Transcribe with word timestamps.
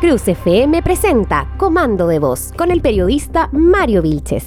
Cruz 0.00 0.26
FM 0.26 0.82
presenta 0.82 1.46
Comando 1.58 2.06
de 2.06 2.18
Voz 2.18 2.54
con 2.56 2.70
el 2.70 2.80
periodista 2.80 3.50
Mario 3.52 4.00
Vilches. 4.00 4.46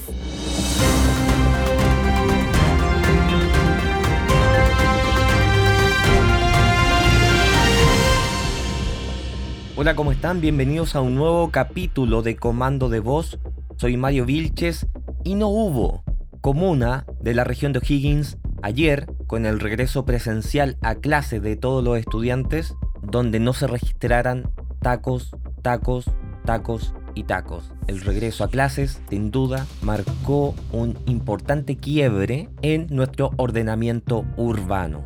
Hola, 9.75 9.96
¿cómo 9.96 10.11
están? 10.11 10.42
Bienvenidos 10.42 10.96
a 10.96 11.02
un 11.02 11.14
nuevo 11.14 11.52
capítulo 11.52 12.24
de 12.24 12.36
Comando 12.36 12.89
de 12.89 13.00
Voz. 13.00 13.38
Soy 13.78 13.96
Mario 13.96 14.25
Vilches 14.25 14.88
y 15.24 15.36
no 15.36 15.50
hubo 15.50 16.04
comuna 16.42 17.06
de 17.21 17.36
la 17.36 17.43
región 17.43 17.74
de 17.74 17.79
O'Higgins 17.79 18.39
ayer 18.64 19.06
con 19.28 19.46
el 19.46 19.60
regreso 19.60 20.04
presencial 20.04 20.78
a 20.82 20.96
clase 20.96 21.39
de 21.39 21.57
todos 21.57 21.83
los 21.83 22.00
estudiantes 22.00 22.74
donde 23.04 23.39
no 23.39 23.54
se 23.54 23.68
registraran 23.68 24.51
tacos, 24.83 25.32
tacos, 25.64 26.12
tacos 26.46 26.94
y 27.16 27.24
tacos. 27.24 27.72
El 27.88 28.02
regreso 28.02 28.44
a 28.44 28.50
clases, 28.50 29.02
sin 29.10 29.32
duda, 29.32 29.66
marcó 29.82 30.54
un 30.72 30.98
importante 31.08 31.78
quiebre 31.78 32.50
en 32.62 32.88
nuestro 32.92 33.31
ordenamiento 33.38 34.26
urbano. 34.38 35.03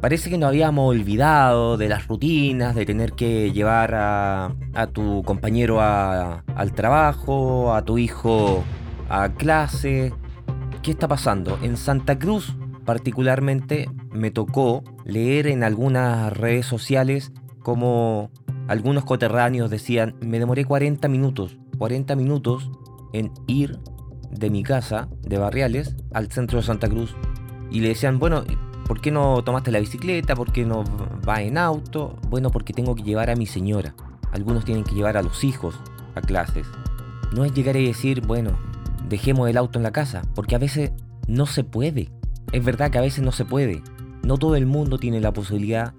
Parece 0.00 0.28
que 0.28 0.36
nos 0.36 0.48
habíamos 0.48 0.90
olvidado 0.90 1.78
de 1.78 1.88
las 1.88 2.06
rutinas, 2.06 2.74
de 2.74 2.84
tener 2.84 3.12
que 3.12 3.52
llevar 3.52 3.94
a, 3.94 4.52
tu 4.92 5.22
compañero 5.22 5.80
al 5.80 6.72
trabajo, 6.74 7.74
a 7.74 7.82
tu 7.82 7.96
hijo 7.96 8.62
a 9.08 9.30
clase. 9.30 10.12
¿Qué 10.82 10.90
está 10.90 11.08
pasando? 11.08 11.58
En 11.62 11.78
Santa 11.78 12.18
Cruz 12.18 12.54
particularmente 12.84 13.88
me 14.12 14.30
tocó 14.30 14.84
leer 15.06 15.46
en 15.46 15.64
algunas 15.64 16.30
redes 16.36 16.66
sociales 16.66 17.32
como 17.62 18.30
algunos 18.66 19.04
coterráneos 19.04 19.70
decían, 19.70 20.14
me 20.20 20.38
demoré 20.38 20.64
40 20.64 21.06
minutos, 21.08 21.58
40 21.78 22.16
minutos 22.16 22.70
en 23.12 23.30
ir 23.46 23.78
de 24.30 24.50
mi 24.50 24.62
casa, 24.62 25.08
de 25.22 25.38
Barriales, 25.38 25.96
al 26.12 26.30
centro 26.30 26.58
de 26.58 26.64
Santa 26.64 26.88
Cruz. 26.88 27.14
Y 27.70 27.80
le 27.80 27.88
decían, 27.88 28.18
bueno, 28.18 28.44
¿por 28.86 29.00
qué 29.00 29.10
no 29.10 29.42
tomaste 29.44 29.70
la 29.70 29.80
bicicleta? 29.80 30.34
¿Por 30.34 30.52
qué 30.52 30.64
no 30.64 30.84
va 31.28 31.42
en 31.42 31.58
auto? 31.58 32.16
Bueno, 32.28 32.50
porque 32.50 32.72
tengo 32.72 32.94
que 32.94 33.02
llevar 33.02 33.30
a 33.30 33.36
mi 33.36 33.46
señora. 33.46 33.94
Algunos 34.32 34.64
tienen 34.64 34.84
que 34.84 34.94
llevar 34.94 35.16
a 35.16 35.22
los 35.22 35.44
hijos 35.44 35.78
a 36.14 36.20
clases. 36.20 36.66
No 37.34 37.44
es 37.44 37.52
llegar 37.52 37.76
y 37.76 37.86
decir, 37.86 38.26
bueno, 38.26 38.52
dejemos 39.08 39.48
el 39.48 39.56
auto 39.56 39.78
en 39.78 39.82
la 39.82 39.92
casa, 39.92 40.22
porque 40.34 40.54
a 40.54 40.58
veces 40.58 40.92
no 41.28 41.46
se 41.46 41.64
puede. 41.64 42.10
Es 42.52 42.64
verdad 42.64 42.90
que 42.90 42.98
a 42.98 43.02
veces 43.02 43.24
no 43.24 43.32
se 43.32 43.44
puede. 43.44 43.82
No 44.22 44.38
todo 44.38 44.56
el 44.56 44.66
mundo 44.66 44.98
tiene 44.98 45.20
la 45.20 45.32
posibilidad 45.32 45.92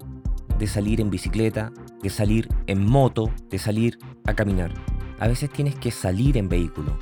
de 0.58 0.66
salir 0.66 1.00
en 1.00 1.10
bicicleta, 1.10 1.72
de 2.06 2.10
salir 2.10 2.48
en 2.68 2.86
moto, 2.86 3.32
de 3.50 3.58
salir 3.58 3.98
a 4.26 4.34
caminar. 4.34 4.72
A 5.18 5.26
veces 5.26 5.50
tienes 5.50 5.74
que 5.74 5.90
salir 5.90 6.36
en 6.36 6.48
vehículo. 6.48 6.96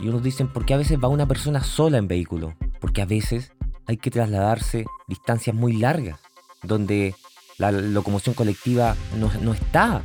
Y 0.00 0.08
unos 0.08 0.24
dicen, 0.24 0.48
¿por 0.48 0.66
qué 0.66 0.74
a 0.74 0.78
veces 0.78 0.98
va 0.98 1.06
una 1.06 1.28
persona 1.28 1.62
sola 1.62 1.98
en 1.98 2.08
vehículo? 2.08 2.54
Porque 2.80 3.02
a 3.02 3.06
veces 3.06 3.52
hay 3.86 3.98
que 3.98 4.10
trasladarse 4.10 4.84
distancias 5.06 5.54
muy 5.54 5.74
largas, 5.74 6.18
donde 6.64 7.14
la 7.56 7.70
locomoción 7.70 8.34
colectiva 8.34 8.96
no, 9.16 9.52
está. 9.52 10.02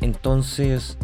Entonces, 0.00 0.96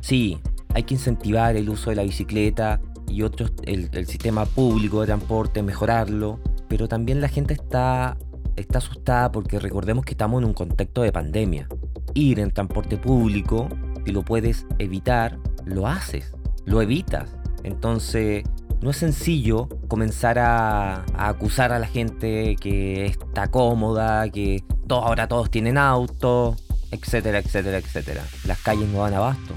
sí, 0.00 0.40
hay 0.74 0.82
que 0.82 0.94
incentivar 0.94 1.54
el 1.54 1.70
uso 1.70 1.90
de 1.90 1.96
la 1.96 2.02
bicicleta 2.02 2.80
y 3.06 3.22
otros, 3.22 3.52
el, 3.66 3.88
el 3.92 4.08
sistema 4.08 4.46
público 4.46 5.00
de 5.00 5.06
transporte, 5.06 5.62
mejorarlo. 5.62 6.40
Pero 6.68 6.88
también 6.88 7.20
la 7.20 7.28
gente 7.28 7.54
está 7.54 8.18
está 8.56 8.78
asustada 8.78 9.30
porque 9.30 9.60
recordemos 9.60 10.04
que 10.04 10.12
estamos 10.12 10.42
en 10.42 10.48
un 10.48 10.54
contexto 10.54 11.02
de 11.02 11.12
pandemia. 11.12 11.68
Ir 12.16 12.40
en 12.40 12.50
transporte 12.50 12.96
público, 12.96 13.68
si 14.06 14.10
lo 14.10 14.22
puedes 14.22 14.66
evitar, 14.78 15.38
lo 15.66 15.86
haces, 15.86 16.32
lo 16.64 16.80
evitas. 16.80 17.28
Entonces, 17.62 18.42
no 18.80 18.88
es 18.88 18.96
sencillo 18.96 19.68
comenzar 19.86 20.38
a, 20.38 21.04
acusar 21.14 21.72
a 21.72 21.78
la 21.78 21.86
gente 21.86 22.56
que 22.58 23.04
está 23.04 23.48
cómoda, 23.50 24.30
que 24.30 24.64
ahora 24.88 25.28
todos 25.28 25.50
tienen 25.50 25.76
auto, 25.76 26.56
etcétera, 26.90 27.38
etcétera, 27.38 27.76
etcétera. 27.76 28.22
Las 28.46 28.62
calles 28.62 28.88
no 28.88 29.00
dan 29.00 29.12
abasto. 29.12 29.52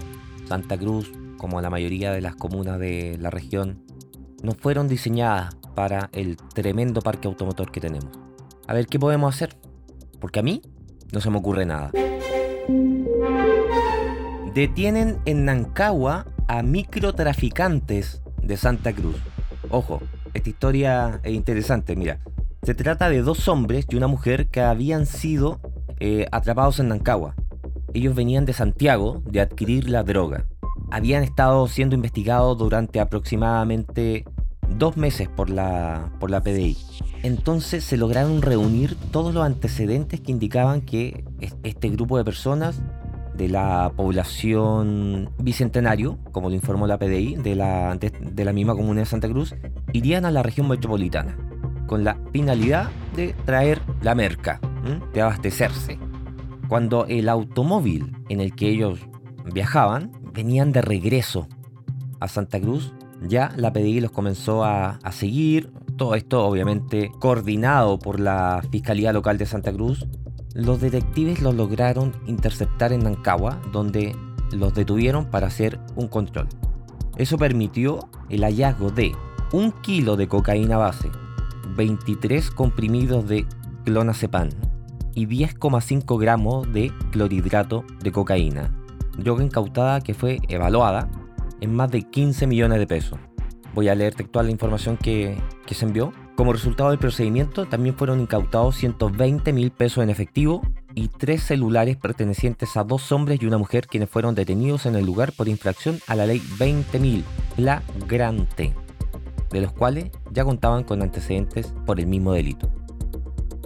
Santa 0.50 0.78
Cruz, 0.78 1.14
como 1.38 1.62
la 1.62 1.70
mayoría 1.70 2.12
de 2.12 2.20
las 2.20 2.36
comunas 2.36 2.78
de 2.78 3.18
la 3.22 3.30
región, 3.30 3.86
no 4.44 4.52
fueron 4.52 4.90
diseñadas 4.90 5.56
para 5.76 6.10
el 6.12 6.36
tremendo 6.36 7.02
parque 7.02 7.30
automotor 7.30 7.72
que 7.72 7.80
tenemos. 7.80 8.10
A 8.68 8.74
ver 8.74 8.88
qué 8.88 9.00
podemos 9.00 9.34
hacer. 9.34 9.56
Porque 10.20 10.40
a 10.40 10.44
mí 10.44 10.62
no 11.14 11.22
se 11.22 11.30
me 11.30 11.38
ocurre 11.38 11.66
nada. 11.66 11.92
Detienen 14.54 15.20
en 15.26 15.46
Nancagua 15.46 16.26
a 16.48 16.64
microtraficantes 16.64 18.22
de 18.42 18.58
Santa 18.58 18.94
Cruz. 18.94 19.16
Ojo, 19.70 20.02
esta 20.34 20.50
historia 20.50 21.20
es 21.24 21.34
interesante, 21.34 21.96
mira. 21.96 22.20
Se 22.64 22.74
trata 22.74 23.10
de 23.10 23.22
dos 23.22 23.48
hombres 23.48 23.86
y 23.90 23.96
una 23.96 24.08
mujer 24.08 24.48
que 24.48 24.62
habían 24.62 25.06
sido 25.06 25.60
eh, 26.00 26.26
atrapados 26.32 26.80
en 26.80 26.90
Nancagua. 26.90 27.36
Ellos 27.94 28.16
venían 28.16 28.46
de 28.46 28.54
Santiago 28.54 29.22
de 29.26 29.42
adquirir 29.42 29.90
la 29.90 30.04
droga. 30.04 30.46
Habían 30.92 31.24
estado 31.24 31.68
siendo 31.68 31.96
investigados 31.96 32.58
durante 32.58 33.00
aproximadamente 33.00 34.26
dos 34.78 34.98
meses 34.98 35.28
por 35.28 35.50
la, 35.50 36.12
por 36.20 36.32
la 36.32 36.42
PDI. 36.42 36.78
Entonces 37.24 37.84
se 37.84 37.98
lograron 37.98 38.42
reunir 38.42 38.96
todos 39.12 39.34
los 39.34 39.44
antecedentes 39.44 40.22
que 40.22 40.32
indicaban 40.32 40.82
que 40.82 41.24
este 41.64 41.90
grupo 41.90 42.18
de 42.18 42.24
personas 42.24 42.82
de 43.36 43.48
la 43.48 43.92
población 43.96 45.30
bicentenario, 45.38 46.18
como 46.32 46.50
lo 46.50 46.56
informó 46.56 46.88
la 46.88 46.98
PDI, 46.98 47.36
de 47.36 47.56
la, 47.56 47.96
de, 47.98 48.46
la 48.46 48.54
misma 48.54 48.76
comunidad 48.76 49.04
de 49.04 49.10
Santa 49.10 49.30
Cruz, 49.30 49.56
irían 49.94 50.26
a 50.26 50.32
la 50.32 50.44
región 50.44 50.68
metropolitana 50.68 51.38
con 51.88 52.04
la 52.04 52.18
finalidad 52.32 52.90
de 53.16 53.34
traer 53.46 53.82
la 54.02 54.14
merca, 54.14 54.60
de 55.14 55.22
abastecerse. 55.22 55.98
Cuando 56.68 57.06
el 57.08 57.30
automóvil 57.30 58.16
en 58.30 58.42
el 58.42 58.56
que 58.56 58.70
ellos 58.70 59.00
viajaban 59.54 60.12
venían 60.34 60.72
de 60.72 60.82
regreso 60.82 61.48
a 62.20 62.28
Santa 62.28 62.60
Cruz, 62.60 62.94
ya 63.22 63.52
la 63.58 63.74
PDI 63.74 64.02
los 64.02 64.12
comenzó 64.12 64.64
a, 64.64 65.00
seguir, 65.12 65.72
todo 65.98 66.16
esto 66.16 66.46
obviamente 66.46 67.12
coordinado 67.20 68.00
por 68.00 68.20
la 68.20 68.62
Fiscalía 68.72 69.12
Local 69.12 69.38
de 69.38 69.46
Santa 69.46 69.74
Cruz. 69.74 70.06
Los 70.54 70.82
detectives 70.82 71.42
los 71.42 71.56
lograron 71.56 72.14
interceptar 72.26 72.94
en 72.94 73.04
Nancagua, 73.04 73.62
donde 73.72 74.16
los 74.52 74.74
detuvieron 74.74 75.26
para 75.26 75.48
hacer 75.48 75.80
un 75.96 76.08
control. 76.08 76.48
Eso 77.18 77.38
permitió 77.38 78.00
el 78.30 78.44
hallazgo 78.44 78.92
de 78.92 79.14
un 79.52 79.72
kilo 79.72 80.16
de 80.16 80.28
cocaína 80.28 80.78
base, 80.78 81.10
23 81.76 82.50
comprimidos 82.52 83.28
de 83.28 83.46
clonazepam 83.84 84.50
y 85.14 85.28
10,5 85.28 86.20
gramos 86.20 86.72
de 86.72 86.92
clorhidrato 87.12 87.84
de 88.02 88.12
cocaína, 88.12 88.72
droga 89.18 89.44
incautada 89.44 90.02
que 90.02 90.14
fue 90.14 90.40
evaluada 90.48 91.10
en 91.62 91.76
más 91.76 91.92
de 91.92 92.04
15 92.04 92.48
millones 92.48 92.80
de 92.80 92.88
pesos. 92.88 93.20
Voy 93.74 93.88
a 93.88 93.96
leer 93.96 94.16
textual 94.16 94.48
la 94.48 94.52
información 94.52 94.98
que, 94.98 95.38
se 95.68 95.86
envió. 95.86 96.12
Como 96.36 96.54
resultado 96.54 96.90
del 96.90 97.00
procedimiento, 97.00 97.66
también 97.66 97.96
fueron 97.96 98.20
incautados 98.22 98.76
120 98.78 99.54
mil 99.54 99.72
pesos 99.72 100.04
en 100.04 100.10
efectivo 100.10 100.62
y 100.96 101.10
tres 101.10 101.44
celulares 101.44 101.98
pertenecientes 101.98 102.76
a 102.78 102.84
dos 102.84 103.12
hombres 103.12 103.42
y 103.42 103.46
una 103.46 103.58
mujer 103.58 103.88
quienes 103.88 104.10
fueron 104.10 104.36
detenidos 104.36 104.86
en 104.86 104.96
el 104.96 105.06
lugar 105.06 105.34
por 105.34 105.48
infracción 105.48 106.00
a 106.08 106.16
la 106.16 106.26
ley 106.26 106.42
20.000, 106.58 107.24
la 107.58 107.84
grante, 108.08 108.74
de 109.52 109.62
los 109.62 109.72
cuales 109.74 110.12
ya 110.32 110.46
contaban 110.46 110.84
con 110.84 111.02
antecedentes 111.02 111.74
por 111.86 112.00
el 112.00 112.08
mismo 112.08 112.34
delito. 112.34 112.70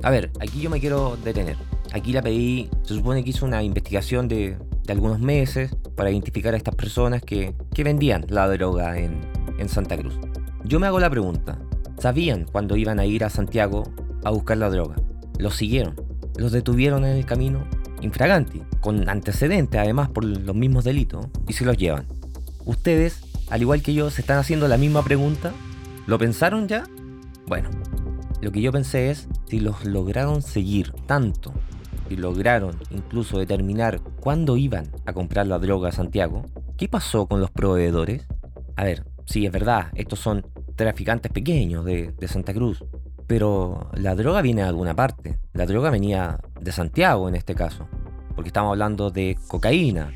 A 0.01 0.09
ver, 0.09 0.31
aquí 0.41 0.59
yo 0.59 0.69
me 0.69 0.79
quiero 0.79 1.15
detener. 1.23 1.55
Aquí 1.93 2.11
la 2.11 2.21
pedí, 2.21 2.69
se 2.81 2.95
supone 2.95 3.23
que 3.23 3.29
hizo 3.29 3.45
una 3.45 3.63
investigación 3.63 4.27
de, 4.27 4.57
de 4.85 4.93
algunos 4.93 5.19
meses 5.19 5.75
para 5.95 6.11
identificar 6.11 6.53
a 6.53 6.57
estas 6.57 6.75
personas 6.75 7.21
que, 7.21 7.55
que 7.73 7.83
vendían 7.83 8.25
la 8.29 8.47
droga 8.47 8.97
en, 8.99 9.21
en 9.57 9.69
Santa 9.69 9.97
Cruz. 9.97 10.19
Yo 10.65 10.79
me 10.79 10.87
hago 10.87 10.99
la 10.99 11.09
pregunta, 11.09 11.59
¿sabían 11.97 12.45
cuando 12.51 12.75
iban 12.75 12.99
a 12.99 13.05
ir 13.05 13.23
a 13.23 13.29
Santiago 13.29 13.83
a 14.23 14.31
buscar 14.31 14.57
la 14.57 14.69
droga? 14.69 14.95
Los 15.37 15.55
siguieron, 15.55 15.95
los 16.37 16.51
detuvieron 16.51 17.05
en 17.05 17.17
el 17.17 17.25
camino, 17.25 17.65
infraganti, 18.01 18.61
con 18.81 19.09
antecedentes 19.09 19.79
además 19.79 20.09
por 20.09 20.25
los 20.25 20.55
mismos 20.55 20.83
delitos, 20.83 21.27
y 21.47 21.53
se 21.53 21.65
los 21.65 21.77
llevan. 21.77 22.05
Ustedes, 22.65 23.21
al 23.49 23.61
igual 23.61 23.81
que 23.81 23.93
yo, 23.93 24.09
se 24.09 24.21
están 24.21 24.37
haciendo 24.37 24.67
la 24.67 24.77
misma 24.77 25.03
pregunta. 25.03 25.51
¿Lo 26.07 26.17
pensaron 26.17 26.67
ya? 26.67 26.83
Bueno, 27.47 27.69
lo 28.41 28.51
que 28.51 28.61
yo 28.61 28.71
pensé 28.71 29.09
es 29.09 29.27
si 29.47 29.59
los 29.59 29.85
lograron 29.85 30.41
seguir 30.41 30.91
tanto 31.05 31.53
y 32.09 32.15
lograron 32.15 32.75
incluso 32.91 33.39
determinar 33.39 34.01
cuándo 34.19 34.57
iban 34.57 34.87
a 35.05 35.13
comprar 35.13 35.47
la 35.47 35.59
droga 35.59 35.89
a 35.89 35.91
Santiago, 35.91 36.43
¿qué 36.77 36.87
pasó 36.87 37.27
con 37.27 37.39
los 37.39 37.51
proveedores? 37.51 38.27
A 38.75 38.83
ver, 38.83 39.05
sí, 39.25 39.45
es 39.45 39.51
verdad, 39.51 39.87
estos 39.95 40.19
son 40.19 40.45
traficantes 40.75 41.31
pequeños 41.31 41.85
de, 41.85 42.13
Santa 42.27 42.53
Cruz, 42.53 42.83
pero 43.27 43.89
la 43.93 44.15
droga 44.15 44.41
viene 44.41 44.63
de 44.63 44.67
alguna 44.67 44.95
parte. 44.95 45.39
La 45.53 45.65
droga 45.65 45.89
venía 45.89 46.39
de 46.59 46.71
Santiago 46.71 47.29
en 47.29 47.35
este 47.35 47.55
caso, 47.55 47.87
porque 48.35 48.49
estamos 48.49 48.71
hablando 48.71 49.11
de 49.11 49.37
cocaína. 49.47 50.11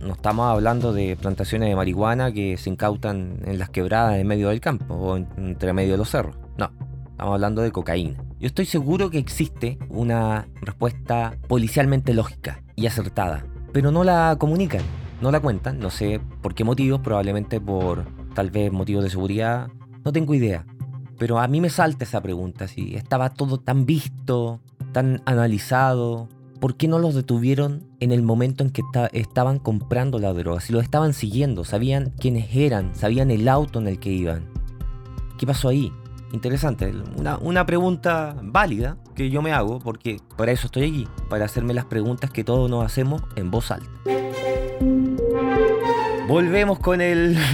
no, 0.00 0.12
estamos 0.12 0.46
hablando 0.46 0.92
de 0.92 1.16
plantaciones 1.16 1.68
de 1.68 1.76
marihuana 1.76 2.32
que 2.32 2.56
se 2.56 2.70
incautan 2.70 3.40
en 3.44 3.58
las 3.58 3.70
quebradas 3.70 4.16
en 4.16 4.26
medio 4.26 4.48
del 4.48 4.60
campo 4.60 4.94
o 4.94 5.16
entre 5.16 5.72
medio 5.72 5.92
de 5.92 5.98
los 5.98 6.10
cerros. 6.10 6.36
No, 6.56 6.70
estamos 7.10 7.34
hablando 7.34 7.62
de 7.62 7.72
cocaína. 7.72 8.27
Yo 8.40 8.46
estoy 8.46 8.66
seguro 8.66 9.10
que 9.10 9.18
existe 9.18 9.78
una 9.88 10.46
respuesta 10.60 11.36
policialmente 11.48 12.14
lógica 12.14 12.62
y 12.76 12.86
acertada, 12.86 13.44
pero 13.72 13.90
no 13.90 14.04
la 14.04 14.36
comunican, 14.38 14.82
no 15.20 15.32
la 15.32 15.40
cuentan, 15.40 15.80
no 15.80 15.90
sé 15.90 16.20
por 16.40 16.54
qué 16.54 16.62
motivos, 16.62 17.00
probablemente 17.00 17.60
por 17.60 18.04
tal 18.34 18.52
vez 18.52 18.70
motivos 18.70 19.02
de 19.02 19.10
seguridad, 19.10 19.66
no 20.04 20.12
tengo 20.12 20.34
idea. 20.34 20.64
Pero 21.18 21.40
a 21.40 21.48
mí 21.48 21.60
me 21.60 21.68
salta 21.68 22.04
esa 22.04 22.20
pregunta, 22.20 22.68
si 22.68 22.94
estaba 22.94 23.30
todo 23.30 23.58
tan 23.58 23.86
visto, 23.86 24.60
tan 24.92 25.20
analizado, 25.24 26.28
¿por 26.60 26.76
qué 26.76 26.86
no 26.86 27.00
los 27.00 27.16
detuvieron 27.16 27.88
en 27.98 28.12
el 28.12 28.22
momento 28.22 28.62
en 28.62 28.70
que 28.70 28.82
estaban 29.14 29.58
comprando 29.58 30.20
la 30.20 30.32
droga? 30.32 30.60
Si 30.60 30.72
los 30.72 30.84
estaban 30.84 31.12
siguiendo, 31.12 31.64
sabían 31.64 32.12
quiénes 32.16 32.54
eran, 32.54 32.94
sabían 32.94 33.32
el 33.32 33.48
auto 33.48 33.80
en 33.80 33.88
el 33.88 33.98
que 33.98 34.12
iban. 34.12 34.48
¿Qué 35.38 35.44
pasó 35.44 35.70
ahí? 35.70 35.92
Interesante, 36.32 36.92
una, 37.16 37.38
una, 37.38 37.64
pregunta 37.64 38.36
válida 38.42 38.98
que 39.14 39.30
yo 39.30 39.40
me 39.40 39.52
hago, 39.52 39.78
porque 39.78 40.18
para 40.36 40.52
eso 40.52 40.66
estoy 40.66 40.84
aquí, 40.84 41.08
para 41.30 41.46
hacerme 41.46 41.72
las 41.72 41.86
preguntas 41.86 42.30
que 42.30 42.44
todos 42.44 42.70
nos 42.70 42.84
hacemos 42.84 43.22
en 43.36 43.50
voz 43.50 43.70
alta. 43.70 43.88
Volvemos 46.28 46.78
con 46.78 47.00
el... 47.00 47.36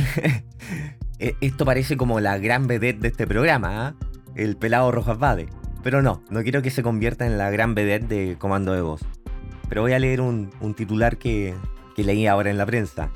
E, 1.20 1.36
esto 1.40 1.64
parece 1.64 1.96
como 1.96 2.18
la 2.18 2.38
gran 2.38 2.66
vedette 2.66 2.98
de 2.98 3.06
este 3.06 3.24
programa, 3.24 3.86
¿ah? 3.86 3.94
el 4.34 4.56
pelado 4.56 4.90
Rojas 4.90 5.16
Vade. 5.16 5.48
Pero 5.84 6.02
no, 6.02 6.24
no 6.28 6.42
quiero 6.42 6.60
que 6.60 6.70
se 6.70 6.82
convierta 6.82 7.24
en 7.24 7.38
la 7.38 7.50
gran 7.50 7.76
vedette 7.76 8.08
de 8.08 8.36
Comando 8.36 8.72
de 8.72 8.80
Voz. 8.80 9.02
Pero 9.68 9.82
voy 9.82 9.92
a 9.92 10.00
leer 10.00 10.20
un, 10.20 10.50
titular 10.76 11.16
que, 11.16 11.54
que 11.94 12.02
leí 12.02 12.26
ahora 12.26 12.50
en 12.50 12.58
la 12.58 12.66
prensa. 12.66 13.10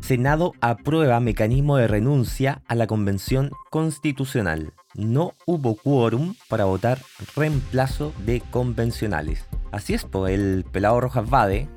Senado 0.00 0.52
aprueba 0.60 1.18
mecanismo 1.20 1.78
de 1.78 1.88
renuncia 1.88 2.62
a 2.68 2.74
la 2.74 2.86
Convención 2.86 3.50
Constitucional. 3.70 4.74
No 4.94 5.34
hubo 5.46 5.76
quórum 5.76 6.34
para 6.48 6.64
votar 6.64 6.98
reemplazo 7.36 8.12
de 8.26 8.40
convencionales. 8.40 9.46
Así 9.70 9.94
es, 9.94 10.04
pues 10.04 10.34
el 10.34 10.64
pelado 10.70 11.00
Rojas 11.00 11.30
Vade, 11.30 11.68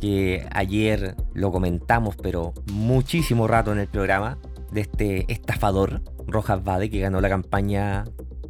que 0.00 0.46
ayer 0.52 1.16
lo 1.34 1.52
comentamos, 1.52 2.16
pero 2.16 2.54
muchísimo 2.72 3.46
rato 3.46 3.72
en 3.72 3.78
el 3.78 3.88
programa, 3.88 4.38
de 4.72 4.80
este 4.80 5.32
estafador 5.32 6.02
Rojas 6.26 6.64
Vade, 6.64 6.90
que 6.90 7.00
ganó 7.00 7.20
la 7.20 7.28
campaña 7.28 8.04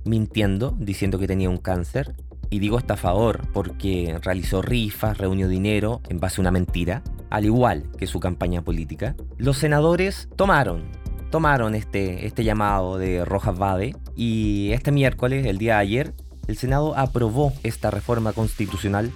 mintiendo, 0.04 0.74
diciendo 0.78 1.18
que 1.18 1.26
tenía 1.26 1.50
un 1.50 1.58
cáncer. 1.58 2.14
Y 2.48 2.60
digo 2.60 2.78
estafador 2.78 3.48
porque 3.52 4.16
realizó 4.22 4.62
rifas, 4.62 5.18
reunió 5.18 5.48
dinero 5.48 6.00
en 6.08 6.20
base 6.20 6.40
a 6.40 6.42
una 6.42 6.52
mentira, 6.52 7.02
al 7.28 7.44
igual 7.44 7.90
que 7.98 8.06
su 8.06 8.20
campaña 8.20 8.62
política. 8.62 9.16
Los 9.36 9.58
senadores 9.58 10.28
tomaron, 10.36 10.84
tomaron 11.30 11.74
este, 11.74 12.26
este 12.26 12.44
llamado 12.44 12.98
de 12.98 13.24
Rojas 13.24 13.58
Vade 13.58 13.96
y 14.14 14.70
este 14.72 14.92
miércoles, 14.92 15.46
el 15.46 15.58
día 15.58 15.74
de 15.74 15.80
ayer, 15.80 16.14
el 16.46 16.56
Senado 16.56 16.96
aprobó 16.96 17.52
esta 17.62 17.90
reforma 17.90 18.32
constitucional 18.32 19.10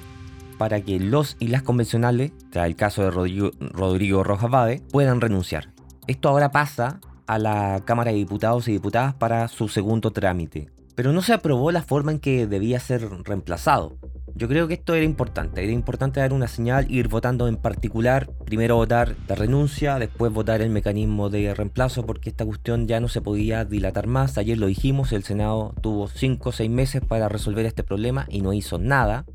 para 0.59 0.81
que 0.81 1.01
los 1.01 1.37
y 1.39 1.49
las 1.49 1.63
convencionales, 1.63 2.33
sea 2.53 2.67
el 2.67 2.77
caso 2.77 3.03
de 3.03 3.11
Rodrigo, 3.11 3.51
Rodrigo 3.61 4.25
Rojas 4.25 4.51
Vade, 4.51 4.83
puedan 4.91 5.21
renunciar. 5.21 5.71
Esto 6.07 6.29
ahora 6.29 6.51
pasa 6.51 7.01
a 7.27 7.39
la 7.39 7.83
Cámara 7.85 8.11
de 8.11 8.19
Diputados 8.19 8.69
y 8.69 8.73
Diputadas 8.73 9.15
para 9.15 9.49
su 9.49 9.69
segundo 9.69 10.11
trámite 10.11 10.69
pero 10.95 11.13
no 11.13 11.23
se 11.23 11.33
aprobó 11.33 11.73
la 11.73 11.83
forma 11.83 12.13
en 12.13 12.19
que 12.19 12.47
debía 12.47 12.81
ser 12.81 13.09
reemplazado. 13.25 13.97
Yo 14.35 14.49
creo 14.49 14.69
que 14.69 14.75
esto 14.75 14.95
era 14.95 15.05
importante, 15.05 15.63
era 15.63 15.73
importante 15.73 16.21
dar 16.21 16.33
una 16.33 16.49
señal, 16.49 16.91
ir 16.91 17.09
votando 17.09 17.49
en 17.49 17.57
particular, 17.57 18.31
primero 18.45 18.77
votar 18.77 19.15
la 19.29 19.35
renuncia, 19.35 19.99
después 19.99 20.33
votar 20.33 20.63
el 20.63 20.71
mecanismo 20.71 21.29
de 21.29 21.53
reemplazo, 21.53 22.07
porque 22.07 22.31
esta 22.31 22.47
cuestión 22.47 22.87
ya 22.87 23.01
no 23.01 23.09
se 23.09 23.21
podía 23.21 23.65
dilatar 23.65 24.07
más. 24.07 24.39
Ayer 24.39 24.57
lo 24.57 24.67
dijimos, 24.67 25.13
el 25.13 25.25
Senado 25.25 25.75
tuvo 25.83 26.09
5 26.09 26.49
o 26.49 26.53
6 26.53 26.71
meses 26.71 27.03
para 27.07 27.29
resolver 27.29 27.67
este 27.67 27.83
problema 27.83 28.27
y 28.29 28.41
no 28.41 28.53
hizo 28.53 28.79
nada. 28.79 29.27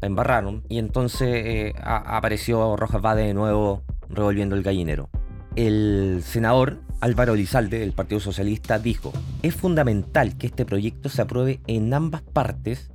La 0.00 0.08
embarraron 0.08 0.64
y 0.68 0.78
entonces 0.78 1.28
eh, 1.30 1.74
apareció 1.82 2.76
Rojas 2.76 3.00
Vade 3.00 3.26
de 3.26 3.34
nuevo 3.34 3.84
revolviendo 4.10 4.56
el 4.56 4.62
gallinero. 4.62 5.08
El 5.54 6.22
senador 6.24 6.80
Álvaro 7.00 7.34
Lizalde, 7.34 7.80
del 7.80 7.92
Partido 7.92 8.20
Socialista, 8.20 8.78
dijo, 8.78 9.12
es 9.42 9.54
fundamental 9.54 10.38
que 10.38 10.46
este 10.46 10.64
proyecto 10.64 11.08
se 11.10 11.20
apruebe 11.20 11.60
en 11.66 11.92
ambas 11.92 12.22
partes 12.22 12.90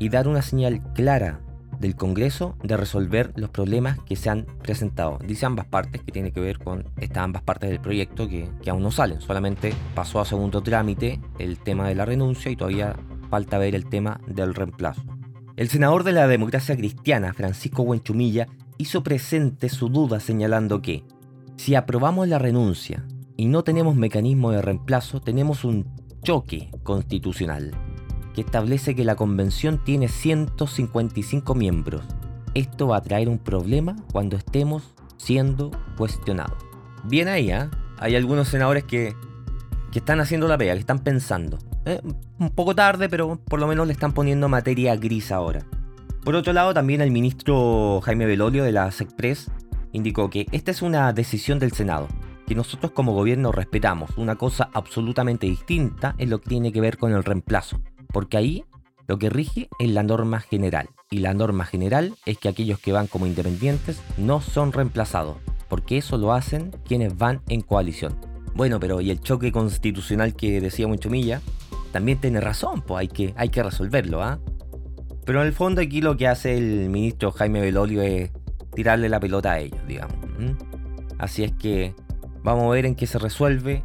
y 0.00 0.08
dar 0.08 0.26
una 0.26 0.42
señal 0.42 0.82
clara 0.94 1.40
del 1.78 1.94
Congreso 1.94 2.56
de 2.62 2.76
resolver 2.76 3.32
los 3.36 3.50
problemas 3.50 3.98
que 4.00 4.16
se 4.16 4.28
han 4.28 4.46
presentado. 4.62 5.18
Dice 5.24 5.46
ambas 5.46 5.66
partes, 5.66 6.02
que 6.02 6.10
tiene 6.10 6.32
que 6.32 6.40
ver 6.40 6.58
con 6.58 6.84
estas 6.96 7.22
ambas 7.22 7.42
partes 7.42 7.70
del 7.70 7.80
proyecto 7.80 8.28
que, 8.28 8.50
que 8.60 8.70
aún 8.70 8.82
no 8.82 8.90
salen. 8.90 9.20
Solamente 9.20 9.72
pasó 9.94 10.20
a 10.20 10.24
segundo 10.24 10.62
trámite 10.62 11.20
el 11.38 11.58
tema 11.58 11.88
de 11.88 11.94
la 11.94 12.06
renuncia 12.06 12.50
y 12.50 12.56
todavía 12.56 12.96
falta 13.30 13.58
ver 13.58 13.74
el 13.74 13.88
tema 13.88 14.20
del 14.26 14.54
reemplazo. 14.54 15.02
El 15.56 15.68
senador 15.68 16.04
de 16.04 16.12
la 16.12 16.26
democracia 16.26 16.76
cristiana, 16.76 17.34
Francisco 17.34 17.84
Buenchumilla, 17.84 18.48
hizo 18.78 19.02
presente 19.02 19.68
su 19.68 19.88
duda 19.90 20.18
señalando 20.18 20.82
que, 20.82 21.04
si 21.60 21.74
aprobamos 21.74 22.26
la 22.26 22.38
renuncia 22.38 23.04
y 23.36 23.44
no 23.44 23.62
tenemos 23.62 23.94
mecanismo 23.94 24.50
de 24.50 24.62
reemplazo, 24.62 25.20
tenemos 25.20 25.62
un 25.62 25.94
choque 26.22 26.70
constitucional 26.82 27.72
que 28.34 28.40
establece 28.40 28.94
que 28.94 29.04
la 29.04 29.14
convención 29.14 29.84
tiene 29.84 30.08
155 30.08 31.54
miembros. 31.54 32.02
Esto 32.54 32.88
va 32.88 32.96
a 32.96 33.02
traer 33.02 33.28
un 33.28 33.36
problema 33.36 33.94
cuando 34.10 34.38
estemos 34.38 34.94
siendo 35.18 35.70
cuestionados. 35.98 36.56
Bien 37.04 37.28
ahí, 37.28 37.50
¿eh? 37.50 37.68
Hay 37.98 38.16
algunos 38.16 38.48
senadores 38.48 38.84
que, 38.84 39.14
que 39.92 39.98
están 39.98 40.20
haciendo 40.20 40.48
la 40.48 40.56
pega, 40.56 40.72
que 40.72 40.80
están 40.80 41.00
pensando. 41.00 41.58
Eh, 41.84 42.00
un 42.38 42.50
poco 42.50 42.74
tarde, 42.74 43.10
pero 43.10 43.38
por 43.38 43.60
lo 43.60 43.66
menos 43.66 43.86
le 43.86 43.92
están 43.92 44.14
poniendo 44.14 44.48
materia 44.48 44.96
gris 44.96 45.30
ahora. 45.30 45.66
Por 46.24 46.36
otro 46.36 46.54
lado, 46.54 46.72
también 46.72 47.02
el 47.02 47.10
ministro 47.10 48.00
Jaime 48.02 48.24
Belolio 48.24 48.64
de 48.64 48.72
la 48.72 48.90
SECPRES 48.90 49.50
indicó 49.92 50.30
que 50.30 50.46
esta 50.52 50.70
es 50.70 50.82
una 50.82 51.12
decisión 51.12 51.58
del 51.58 51.72
Senado 51.72 52.08
que 52.46 52.56
nosotros 52.56 52.90
como 52.90 53.12
gobierno 53.12 53.52
respetamos. 53.52 54.10
Una 54.16 54.34
cosa 54.34 54.70
absolutamente 54.74 55.46
distinta 55.46 56.16
es 56.18 56.28
lo 56.28 56.40
que 56.40 56.48
tiene 56.48 56.72
que 56.72 56.80
ver 56.80 56.98
con 56.98 57.12
el 57.12 57.22
reemplazo, 57.22 57.80
porque 58.12 58.36
ahí 58.36 58.64
lo 59.06 59.20
que 59.20 59.30
rige 59.30 59.68
es 59.78 59.88
la 59.90 60.02
norma 60.02 60.40
general. 60.40 60.88
Y 61.10 61.18
la 61.18 61.32
norma 61.32 61.64
general 61.64 62.14
es 62.26 62.38
que 62.38 62.48
aquellos 62.48 62.80
que 62.80 62.90
van 62.90 63.06
como 63.06 63.26
independientes 63.26 64.02
no 64.18 64.40
son 64.40 64.72
reemplazados, 64.72 65.36
porque 65.68 65.98
eso 65.98 66.18
lo 66.18 66.32
hacen 66.32 66.72
quienes 66.84 67.16
van 67.16 67.40
en 67.48 67.60
coalición. 67.60 68.16
Bueno, 68.54 68.80
pero 68.80 69.00
y 69.00 69.10
el 69.10 69.20
choque 69.20 69.52
constitucional 69.52 70.34
que 70.34 70.60
decía 70.60 70.88
Milla 70.88 71.40
también 71.92 72.20
tiene 72.20 72.40
razón, 72.40 72.82
pues 72.82 73.00
hay 73.00 73.08
que, 73.08 73.32
hay 73.36 73.48
que 73.50 73.62
resolverlo, 73.62 74.22
¿ah? 74.22 74.40
Pero 75.24 75.40
en 75.40 75.46
el 75.46 75.52
fondo 75.52 75.80
aquí 75.80 76.00
lo 76.00 76.16
que 76.16 76.26
hace 76.26 76.56
el 76.56 76.90
ministro 76.90 77.30
Jaime 77.30 77.60
Belolio 77.60 78.02
es 78.02 78.32
tirarle 78.80 79.08
la 79.08 79.20
pelota 79.20 79.52
a 79.52 79.58
ellos, 79.58 79.80
digamos. 79.86 80.16
Así 81.18 81.44
es 81.44 81.52
que 81.52 81.94
Vamos 82.42 82.64
a 82.64 82.70
ver 82.70 82.86
en 82.86 82.94
qué 82.94 83.06
se 83.06 83.18
resuelve. 83.18 83.84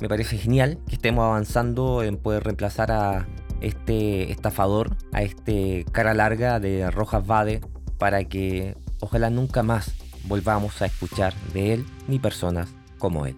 Me 0.00 0.08
parece 0.08 0.36
genial 0.36 0.78
que 0.86 0.96
estemos 0.96 1.24
avanzando 1.24 2.02
en 2.02 2.18
poder 2.18 2.44
reemplazar 2.44 2.92
a 2.92 3.26
este 3.62 4.30
estafador, 4.30 4.96
a 5.12 5.22
este 5.22 5.86
cara 5.90 6.12
larga 6.12 6.60
de 6.60 6.90
Rojas 6.90 7.26
Vade, 7.26 7.60
para 7.98 8.24
que 8.24 8.76
ojalá 9.00 9.30
nunca 9.30 9.62
más 9.62 9.94
volvamos 10.24 10.82
a 10.82 10.86
escuchar 10.86 11.34
de 11.54 11.74
él 11.74 11.86
ni 12.06 12.18
personas 12.18 12.68
como 12.98 13.24
él. 13.24 13.36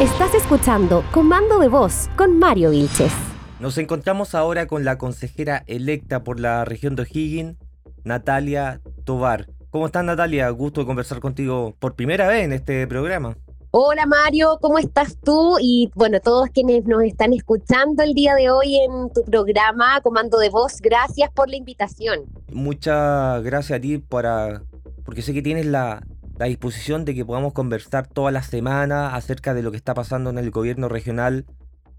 Estás 0.00 0.34
escuchando 0.34 1.04
Comando 1.12 1.60
de 1.60 1.68
Voz 1.68 2.08
con 2.16 2.38
Mario 2.40 2.70
Vilches. 2.70 3.12
Nos 3.60 3.78
encontramos 3.78 4.34
ahora 4.34 4.66
con 4.66 4.84
la 4.84 4.98
consejera 4.98 5.62
electa 5.68 6.24
por 6.24 6.40
la 6.40 6.64
región 6.64 6.96
de 6.96 7.02
O'Higgins, 7.02 7.56
Natalia 8.04 8.80
Tovar. 9.04 9.48
¿Cómo 9.70 9.86
estás 9.86 10.04
Natalia? 10.04 10.50
Gusto 10.50 10.80
de 10.80 10.86
conversar 10.86 11.20
contigo 11.20 11.74
por 11.78 11.94
primera 11.94 12.28
vez 12.28 12.44
en 12.44 12.52
este 12.52 12.86
programa. 12.86 13.36
Hola 13.70 14.04
Mario, 14.04 14.58
¿cómo 14.60 14.78
estás 14.78 15.16
tú? 15.24 15.56
Y 15.58 15.90
bueno, 15.94 16.20
todos 16.20 16.50
quienes 16.50 16.84
nos 16.84 17.02
están 17.04 17.32
escuchando 17.32 18.02
el 18.02 18.12
día 18.12 18.34
de 18.34 18.50
hoy 18.50 18.76
en 18.76 19.10
tu 19.14 19.24
programa 19.24 19.98
Comando 20.02 20.38
de 20.38 20.50
Voz, 20.50 20.78
gracias 20.82 21.30
por 21.30 21.48
la 21.48 21.56
invitación. 21.56 22.26
Muchas 22.52 23.42
gracias 23.42 23.78
a 23.78 23.80
ti 23.80 23.96
para, 23.96 24.62
porque 25.06 25.22
sé 25.22 25.32
que 25.32 25.40
tienes 25.40 25.64
la, 25.64 26.04
la 26.36 26.46
disposición 26.46 27.06
de 27.06 27.14
que 27.14 27.24
podamos 27.24 27.54
conversar 27.54 28.06
toda 28.06 28.30
la 28.30 28.42
semana 28.42 29.14
acerca 29.14 29.54
de 29.54 29.62
lo 29.62 29.70
que 29.70 29.78
está 29.78 29.94
pasando 29.94 30.28
en 30.28 30.36
el 30.36 30.50
gobierno 30.50 30.90
regional 30.90 31.46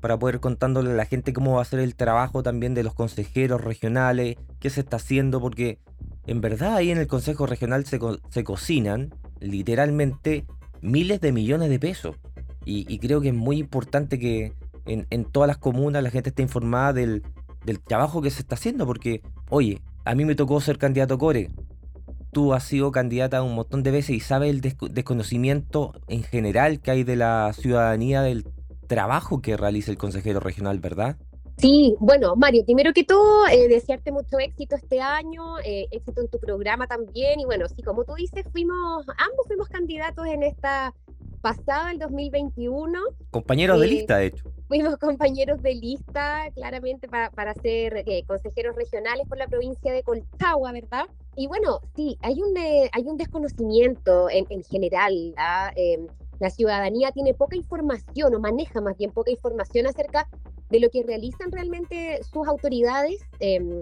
para 0.04 0.20
poder 0.20 0.42
contándole 0.42 0.92
a 0.92 0.96
la 0.96 1.06
gente 1.06 1.32
cómo 1.32 1.54
va 1.54 1.62
a 1.62 1.66
ser 1.66 1.80
el 1.80 1.96
trabajo 1.96 2.44
también 2.44 2.74
de 2.74 2.84
los 2.84 2.94
consejeros 2.94 3.62
regionales, 3.62 4.36
qué 4.60 4.70
se 4.70 4.82
está 4.82 4.98
haciendo, 4.98 5.40
porque 5.40 5.80
en 6.28 6.42
verdad 6.42 6.76
ahí 6.76 6.92
en 6.92 6.98
el 6.98 7.08
Consejo 7.08 7.46
Regional 7.46 7.86
se, 7.86 8.02
se 8.28 8.44
cocinan 8.44 9.16
literalmente 9.40 10.46
miles 10.82 11.22
de 11.22 11.32
millones 11.32 11.70
de 11.70 11.80
pesos. 11.80 12.18
Y, 12.66 13.00
creo 13.00 13.22
que 13.22 13.30
es 13.30 13.34
muy 13.34 13.60
importante 13.60 14.20
que 14.20 14.52
en, 14.86 15.24
todas 15.24 15.48
las 15.48 15.58
comunas 15.58 16.04
la 16.04 16.10
gente 16.10 16.32
esté 16.32 16.42
informada 16.42 16.92
del, 16.92 17.24
trabajo 17.88 18.22
que 18.22 18.30
se 18.30 18.42
está 18.42 18.56
haciendo, 18.56 18.86
porque, 18.86 19.22
oye, 19.48 19.82
a 20.04 20.16
mí 20.16 20.26
me 20.26 20.36
tocó 20.36 20.60
ser 20.60 20.78
candidato 20.78 21.18
Core. 21.18 21.50
tú 22.34 22.54
has 22.54 22.66
sido 22.66 22.92
candidata 22.92 23.42
un 23.42 23.56
montón 23.56 23.84
de 23.84 23.92
veces 23.92 24.18
y 24.18 24.20
sabes 24.20 24.50
el 24.50 24.60
desconocimiento 24.94 25.94
en 26.10 26.24
general 26.24 26.82
que 26.82 26.92
hay 26.92 27.06
de 27.06 27.16
la 27.16 27.54
ciudadanía 27.54 28.22
del 28.22 28.44
trabajo 28.88 29.42
que 29.42 29.58
realiza 29.58 29.92
el 29.92 29.98
consejero 29.98 30.40
regional, 30.40 30.80
¿verdad? 30.80 31.18
Sí, 31.58 31.96
bueno, 32.00 32.36
Mario, 32.36 32.66
primero 32.66 32.94
que 32.94 33.04
todo, 33.04 33.48
eh, 33.48 33.68
desearte 33.68 34.12
mucho 34.12 34.40
éxito 34.40 34.76
este 34.76 35.00
año, 35.00 35.60
eh, 35.60 35.88
éxito 35.92 36.22
en 36.22 36.28
tu 36.28 36.40
programa 36.40 36.88
también. 36.88 37.40
Y 37.40 37.46
bueno, 37.46 37.68
sí, 37.68 37.84
como 37.84 38.04
tú 38.04 38.16
dices, 38.16 38.46
fuimos, 38.52 39.06
ambos 39.08 39.48
fuimos 39.48 39.70
candidatos 39.70 40.26
en 40.28 40.44
esta 40.44 40.94
pasada, 41.42 41.92
el 41.92 42.00
2021. 42.00 43.00
Compañeros 43.30 43.80
de 43.80 43.86
eh, 43.86 43.90
lista, 43.90 44.18
de 44.18 44.26
hecho. 44.28 44.52
Fuimos 44.68 44.98
compañeros 44.98 45.62
de 45.62 45.76
lista, 45.76 46.50
claramente, 46.56 47.08
para, 47.08 47.30
para 47.30 47.54
ser 47.54 48.04
consejeros 48.26 48.76
regionales 48.76 49.28
por 49.28 49.38
la 49.38 49.48
provincia 49.48 49.94
de 49.94 50.02
Colchagua, 50.02 50.72
¿verdad? 50.72 51.06
Y 51.36 51.48
bueno, 51.48 51.82
sí, 51.96 52.18
hay 52.22 52.42
un, 52.42 52.58
hay 52.58 53.04
un 53.06 53.18
desconocimiento 53.18 54.30
en, 54.30 54.48
en 54.50 54.64
general. 54.64 55.36
¿ah? 55.38 55.72
La 56.44 56.50
ciudadanía 56.50 57.14
tiene 57.14 57.34
poca 57.34 57.56
información 57.56 58.36
o 58.36 58.40
maneja 58.42 58.82
más 58.82 58.98
bien 58.98 59.14
poca 59.14 59.32
información 59.32 59.88
acerca 59.88 60.28
de 60.70 60.82
lo 60.82 60.90
que 60.90 61.02
realizan 61.02 61.50
realmente 61.54 62.20
sus 62.22 62.46
autoridades, 62.50 63.16
em, 63.40 63.82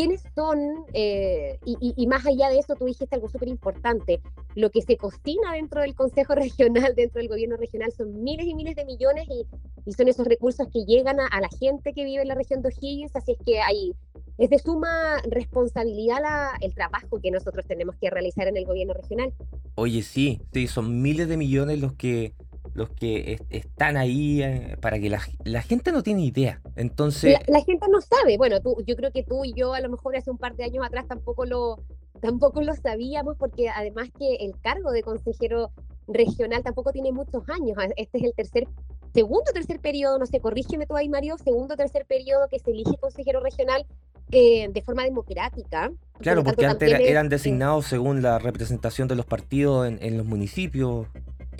quiénes 0.00 0.22
son, 0.34 0.58
eh, 0.94 1.58
y, 1.66 2.06
más 2.06 2.24
allá 2.24 2.48
de 2.48 2.58
eso, 2.58 2.74
tú 2.74 2.86
dijiste 2.86 3.14
algo 3.14 3.28
súper 3.28 3.48
importante, 3.48 4.22
lo 4.54 4.70
que 4.70 4.80
se 4.80 4.96
cocina 4.96 5.52
dentro 5.52 5.82
del 5.82 5.94
Consejo 5.94 6.34
Regional, 6.36 6.94
dentro 6.96 7.20
del 7.20 7.28
gobierno 7.28 7.58
regional, 7.58 7.92
son 7.92 8.22
miles 8.22 8.46
y 8.46 8.54
miles 8.54 8.76
de 8.76 8.86
millones 8.86 9.28
y, 9.28 9.46
son 9.92 10.08
esos 10.08 10.26
recursos 10.26 10.68
que 10.72 10.84
llegan 10.84 11.18
a, 11.20 11.40
la 11.40 11.48
gente 11.58 11.92
que 11.92 12.04
vive 12.04 12.22
en 12.22 12.28
la 12.28 12.34
región 12.34 12.62
de 12.62 12.68
O'Higgins, 12.68 13.14
así 13.14 13.32
es 13.32 13.38
que 13.44 13.60
hay, 13.60 13.92
es 14.38 14.48
de 14.48 14.58
suma 14.58 15.20
responsabilidad 15.28 16.20
el 16.60 16.74
trabajo 16.74 17.20
que 17.20 17.30
nosotros 17.30 17.66
tenemos 17.66 17.96
que 17.96 18.08
realizar 18.08 18.46
en 18.46 18.56
el 18.56 18.64
gobierno 18.64 18.94
regional. 18.94 19.34
Oye, 19.74 20.02
sí, 20.02 20.40
sí, 20.52 20.66
son 20.66 21.02
miles 21.02 21.28
de 21.28 21.36
millones 21.36 21.80
los 21.80 21.92
que 21.94 22.34
los 22.74 22.90
que 22.90 23.40
están 23.50 23.96
ahí 23.96 24.42
eh, 24.42 24.76
para 24.80 24.98
que 24.98 25.10
la, 25.10 25.62
gente 25.62 25.92
no 25.92 26.02
tiene 26.02 26.24
idea. 26.24 26.60
Entonces... 26.76 27.38
La, 27.46 27.60
gente 27.62 27.86
no 27.90 28.00
sabe. 28.00 28.36
Bueno, 28.36 28.60
tú, 28.60 28.76
yo 28.86 28.96
creo 28.96 29.10
que 29.12 29.22
tú 29.22 29.44
y 29.44 29.52
yo 29.54 29.74
a 29.74 29.80
lo 29.80 29.88
mejor 29.88 30.16
hace 30.16 30.30
un 30.30 30.38
par 30.38 30.56
de 30.56 30.64
años 30.64 30.84
atrás 30.84 31.06
tampoco 31.08 31.44
lo, 31.44 31.82
tampoco 32.20 32.62
lo 32.62 32.74
sabíamos 32.74 33.36
porque 33.36 33.68
además 33.68 34.08
que 34.18 34.36
el 34.36 34.58
cargo 34.60 34.92
de 34.92 35.02
consejero 35.02 35.72
regional 36.06 36.62
tampoco 36.62 36.92
tiene 36.92 37.12
muchos 37.12 37.48
años. 37.48 37.76
Este 37.96 38.18
es 38.18 38.24
el 38.24 38.34
tercer, 38.34 38.68
segundo 39.12 39.44
o 39.50 39.52
tercer 39.52 39.80
periodo, 39.80 40.18
no 40.18 40.26
sé, 40.26 40.40
corrígeme 40.40 40.86
tú 40.86 40.96
ahí 40.96 41.08
Mario, 41.08 41.36
segundo 41.38 41.74
o 41.74 41.76
tercer 41.76 42.06
periodo 42.06 42.48
que 42.48 42.58
se 42.58 42.70
elige 42.70 42.96
consejero 43.00 43.40
regional 43.40 43.86
eh, 44.32 44.68
de 44.70 44.82
forma 44.82 45.04
democrática. 45.04 45.90
Claro, 46.20 46.44
porque 46.44 46.66
antes 46.66 46.92
eran 47.00 47.28
designados 47.28 47.86
según 47.86 48.22
la 48.22 48.38
representación 48.38 49.08
de 49.08 49.16
los 49.16 49.26
partidos 49.26 49.88
en, 49.88 49.98
en 50.02 50.16
los 50.16 50.26
municipios. 50.26 51.06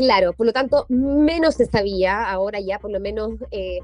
Claro, 0.01 0.33
por 0.33 0.47
lo 0.47 0.55
tanto, 0.55 0.87
menos 0.89 1.57
se 1.57 1.67
sabía, 1.67 2.25
ahora 2.25 2.59
ya 2.59 2.79
por 2.79 2.91
lo 2.91 3.01
menos 3.01 3.33
eh, 3.51 3.81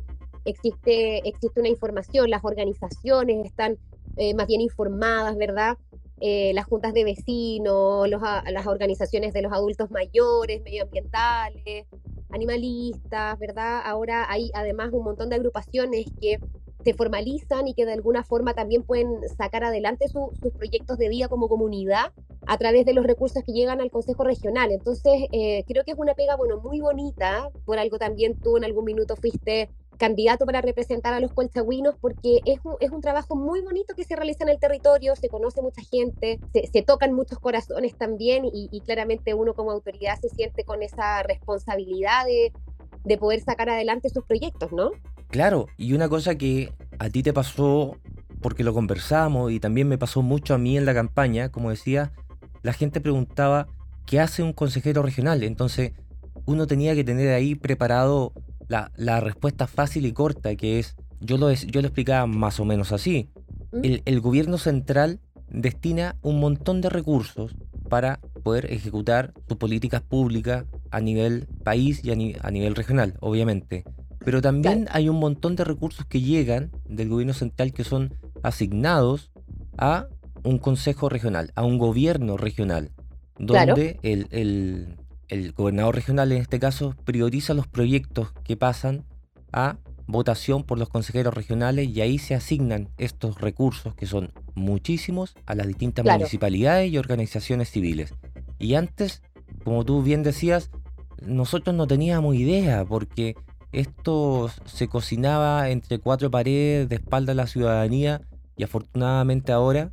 existe, 0.46 1.18
existe 1.28 1.60
una 1.60 1.68
información, 1.68 2.30
las 2.30 2.42
organizaciones 2.42 3.44
están 3.44 3.76
eh, 4.16 4.32
más 4.32 4.46
bien 4.46 4.62
informadas, 4.62 5.36
¿verdad? 5.36 5.76
Eh, 6.22 6.52
las 6.54 6.64
juntas 6.64 6.94
de 6.94 7.04
vecinos, 7.04 8.08
las 8.08 8.66
organizaciones 8.66 9.34
de 9.34 9.42
los 9.42 9.52
adultos 9.52 9.90
mayores, 9.90 10.62
medioambientales, 10.62 11.86
animalistas, 12.30 13.38
¿verdad? 13.38 13.82
Ahora 13.84 14.24
hay 14.26 14.50
además 14.54 14.94
un 14.94 15.04
montón 15.04 15.28
de 15.28 15.36
agrupaciones 15.36 16.06
que 16.18 16.38
se 16.86 16.94
formalizan 16.94 17.66
y 17.66 17.74
que 17.74 17.84
de 17.84 17.94
alguna 17.94 18.22
forma 18.22 18.54
también 18.54 18.84
pueden 18.84 19.28
sacar 19.36 19.64
adelante 19.64 20.06
sus 20.06 20.52
proyectos 20.52 20.98
de 20.98 21.08
vida 21.08 21.26
como 21.26 21.48
comunidad 21.48 22.12
a 22.46 22.58
través 22.58 22.86
de 22.86 22.94
los 22.94 23.04
recursos 23.04 23.42
que 23.42 23.50
llegan 23.50 23.80
al 23.80 23.90
Consejo 23.90 24.22
Regional. 24.22 24.70
Entonces, 24.70 25.24
eh, 25.32 25.64
creo 25.66 25.82
que 25.82 25.90
es 25.90 25.98
una 25.98 26.14
pega, 26.14 26.36
bueno, 26.36 26.60
muy 26.60 26.78
bonita. 26.78 27.50
Por 27.64 27.80
algo 27.80 27.98
también 27.98 28.38
tú 28.38 28.56
en 28.56 28.62
algún 28.62 28.84
minuto 28.84 29.16
fuiste 29.16 29.68
candidato 29.98 30.46
para 30.46 30.60
representar 30.60 31.12
a 31.12 31.18
los 31.18 31.32
colchagüinos, 31.32 31.96
porque 32.00 32.40
es 32.44 32.60
un, 32.62 32.76
es 32.78 32.92
un 32.92 33.00
trabajo 33.00 33.34
muy 33.34 33.62
bonito 33.62 33.96
que 33.96 34.04
se 34.04 34.14
realiza 34.14 34.44
en 34.44 34.50
el 34.50 34.60
territorio, 34.60 35.16
se 35.16 35.28
conoce 35.28 35.62
mucha 35.62 35.82
gente, 35.82 36.38
se, 36.52 36.82
tocan 36.82 37.14
muchos 37.14 37.40
corazones 37.40 37.96
también 37.96 38.44
y, 38.44 38.68
y, 38.70 38.80
claramente 38.82 39.34
uno 39.34 39.54
como 39.54 39.72
autoridad 39.72 40.20
se 40.20 40.28
siente 40.28 40.62
con 40.64 40.82
esa 40.82 41.24
responsabilidad 41.24 42.26
de, 42.26 42.52
de 43.06 43.16
poder 43.16 43.40
sacar 43.40 43.70
adelante 43.70 44.10
sus 44.10 44.24
proyectos, 44.24 44.72
¿no? 44.72 44.90
Claro, 45.28 45.66
y 45.76 45.92
una 45.92 46.08
cosa 46.08 46.36
que 46.36 46.72
a 46.98 47.08
ti 47.08 47.22
te 47.22 47.32
pasó 47.32 47.96
porque 48.40 48.64
lo 48.64 48.74
conversamos 48.74 49.52
y 49.52 49.60
también 49.60 49.88
me 49.88 49.96
pasó 49.96 50.22
mucho 50.22 50.54
a 50.54 50.58
mí 50.58 50.76
en 50.76 50.84
la 50.84 50.94
campaña, 50.94 51.50
como 51.50 51.70
decía, 51.70 52.12
la 52.62 52.72
gente 52.72 53.00
preguntaba 53.00 53.68
qué 54.06 54.20
hace 54.20 54.42
un 54.42 54.52
consejero 54.52 55.02
regional. 55.02 55.42
Entonces 55.42 55.92
uno 56.44 56.66
tenía 56.66 56.94
que 56.94 57.04
tener 57.04 57.32
ahí 57.32 57.54
preparado 57.54 58.32
la, 58.68 59.20
respuesta 59.20 59.66
fácil 59.66 60.04
y 60.06 60.12
corta, 60.12 60.54
que 60.56 60.78
es, 60.78 60.96
yo 61.20 61.38
lo, 61.38 61.52
yo 61.52 61.80
lo 61.80 61.86
explicaba 61.86 62.26
más 62.26 62.58
o 62.60 62.64
menos 62.64 62.92
así. 62.92 63.30
¿Mm? 63.72 63.80
El, 64.04 64.20
gobierno 64.20 64.58
central 64.58 65.20
destina 65.48 66.16
un 66.22 66.40
montón 66.40 66.80
de 66.80 66.90
recursos 66.90 67.54
para 67.88 68.20
poder 68.42 68.72
ejecutar 68.72 69.32
sus 69.48 69.56
políticas 69.58 70.02
públicas 70.02 70.64
a 70.96 71.00
nivel 71.00 71.46
país 71.62 72.02
y 72.02 72.10
a 72.10 72.50
nivel 72.50 72.74
regional, 72.74 73.18
obviamente. 73.20 73.84
Pero 74.24 74.40
también 74.40 74.88
hay 74.90 75.10
un 75.10 75.20
montón 75.20 75.54
de 75.54 75.62
recursos 75.62 76.06
que 76.06 76.22
llegan 76.22 76.72
del 76.88 77.10
gobierno 77.10 77.34
central 77.34 77.74
que 77.74 77.84
son 77.84 78.14
asignados 78.42 79.30
a 79.76 80.06
un 80.42 80.58
consejo 80.58 81.10
regional, 81.10 81.52
a 81.54 81.64
un 81.64 81.76
gobierno 81.76 82.38
regional, 82.38 82.92
donde 83.38 83.98
el, 84.02 84.96
el, 85.28 85.52
gobernador 85.52 85.94
regional 85.94 86.32
en 86.32 86.40
este 86.40 86.58
caso 86.58 86.94
prioriza 87.04 87.52
los 87.52 87.66
proyectos 87.66 88.32
que 88.42 88.56
pasan 88.56 89.04
a 89.52 89.76
votación 90.06 90.64
por 90.64 90.78
los 90.78 90.88
consejeros 90.88 91.34
regionales 91.34 91.88
y 91.88 92.00
ahí 92.00 92.16
se 92.16 92.34
asignan 92.34 92.88
estos 92.96 93.38
recursos 93.38 93.94
que 93.94 94.06
son 94.06 94.32
muchísimos 94.54 95.34
a 95.44 95.54
las 95.54 95.66
distintas 95.66 96.06
municipalidades 96.06 96.90
y 96.90 96.96
organizaciones 96.96 97.70
civiles. 97.70 98.14
Y 98.58 98.76
antes, 98.76 99.22
como 99.62 99.84
tú 99.84 100.02
bien 100.02 100.22
decías, 100.22 100.70
nosotros 101.24 101.74
no 101.74 101.86
teníamos 101.86 102.36
idea 102.36 102.84
porque 102.84 103.36
esto 103.72 104.50
se 104.64 104.88
cocinaba 104.88 105.70
entre 105.70 105.98
cuatro 105.98 106.30
paredes 106.30 106.88
de 106.88 106.96
espalda 106.96 107.32
a 107.32 107.34
la 107.36 107.46
ciudadanía 107.46 108.22
y 108.56 108.64
afortunadamente 108.64 109.52
ahora 109.52 109.92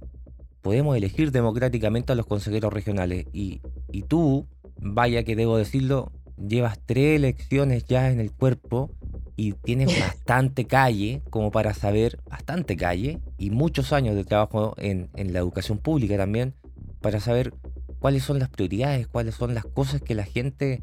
podemos 0.62 0.96
elegir 0.96 1.32
democráticamente 1.32 2.14
a 2.14 2.16
los 2.16 2.26
consejeros 2.26 2.74
regionales. 2.74 3.26
Y, 3.34 3.62
y 3.92 4.04
tú, 4.04 4.48
vaya 4.78 5.24
que 5.24 5.36
debo 5.36 5.58
decirlo, 5.58 6.12
llevas 6.38 6.80
tres 6.86 7.18
elecciones 7.18 7.86
ya 7.86 8.10
en 8.10 8.20
el 8.20 8.32
cuerpo 8.32 8.92
y 9.36 9.54
tienes 9.54 9.88
bastante 10.00 10.66
calle 10.66 11.22
como 11.30 11.52
para 11.52 11.74
saber, 11.74 12.20
bastante 12.30 12.78
calle 12.78 13.20
y 13.38 13.50
muchos 13.50 13.92
años 13.92 14.16
de 14.16 14.24
trabajo 14.24 14.74
en, 14.78 15.10
en 15.16 15.34
la 15.34 15.40
educación 15.40 15.78
pública 15.78 16.18
también, 16.18 16.54
para 17.02 17.20
saber 17.20 17.54
cuáles 18.00 18.24
son 18.24 18.40
las 18.40 18.50
prioridades, 18.50 19.08
cuáles 19.08 19.36
son 19.36 19.54
las 19.54 19.66
cosas 19.66 20.02
que 20.02 20.16
la 20.16 20.24
gente 20.24 20.82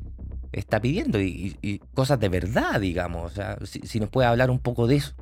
está 0.52 0.80
pidiendo 0.80 1.21
y, 1.21 1.80
cosas 1.95 2.19
de 2.21 2.28
verdad, 2.28 2.80
digamos. 2.80 3.33
O 3.33 3.35
sea, 3.35 3.59
si, 3.64 4.00
nos 4.00 4.11
puede 4.11 4.28
hablar 4.28 4.50
un 4.50 4.59
poco 4.59 4.87
de 4.87 4.97
eso. 4.97 5.14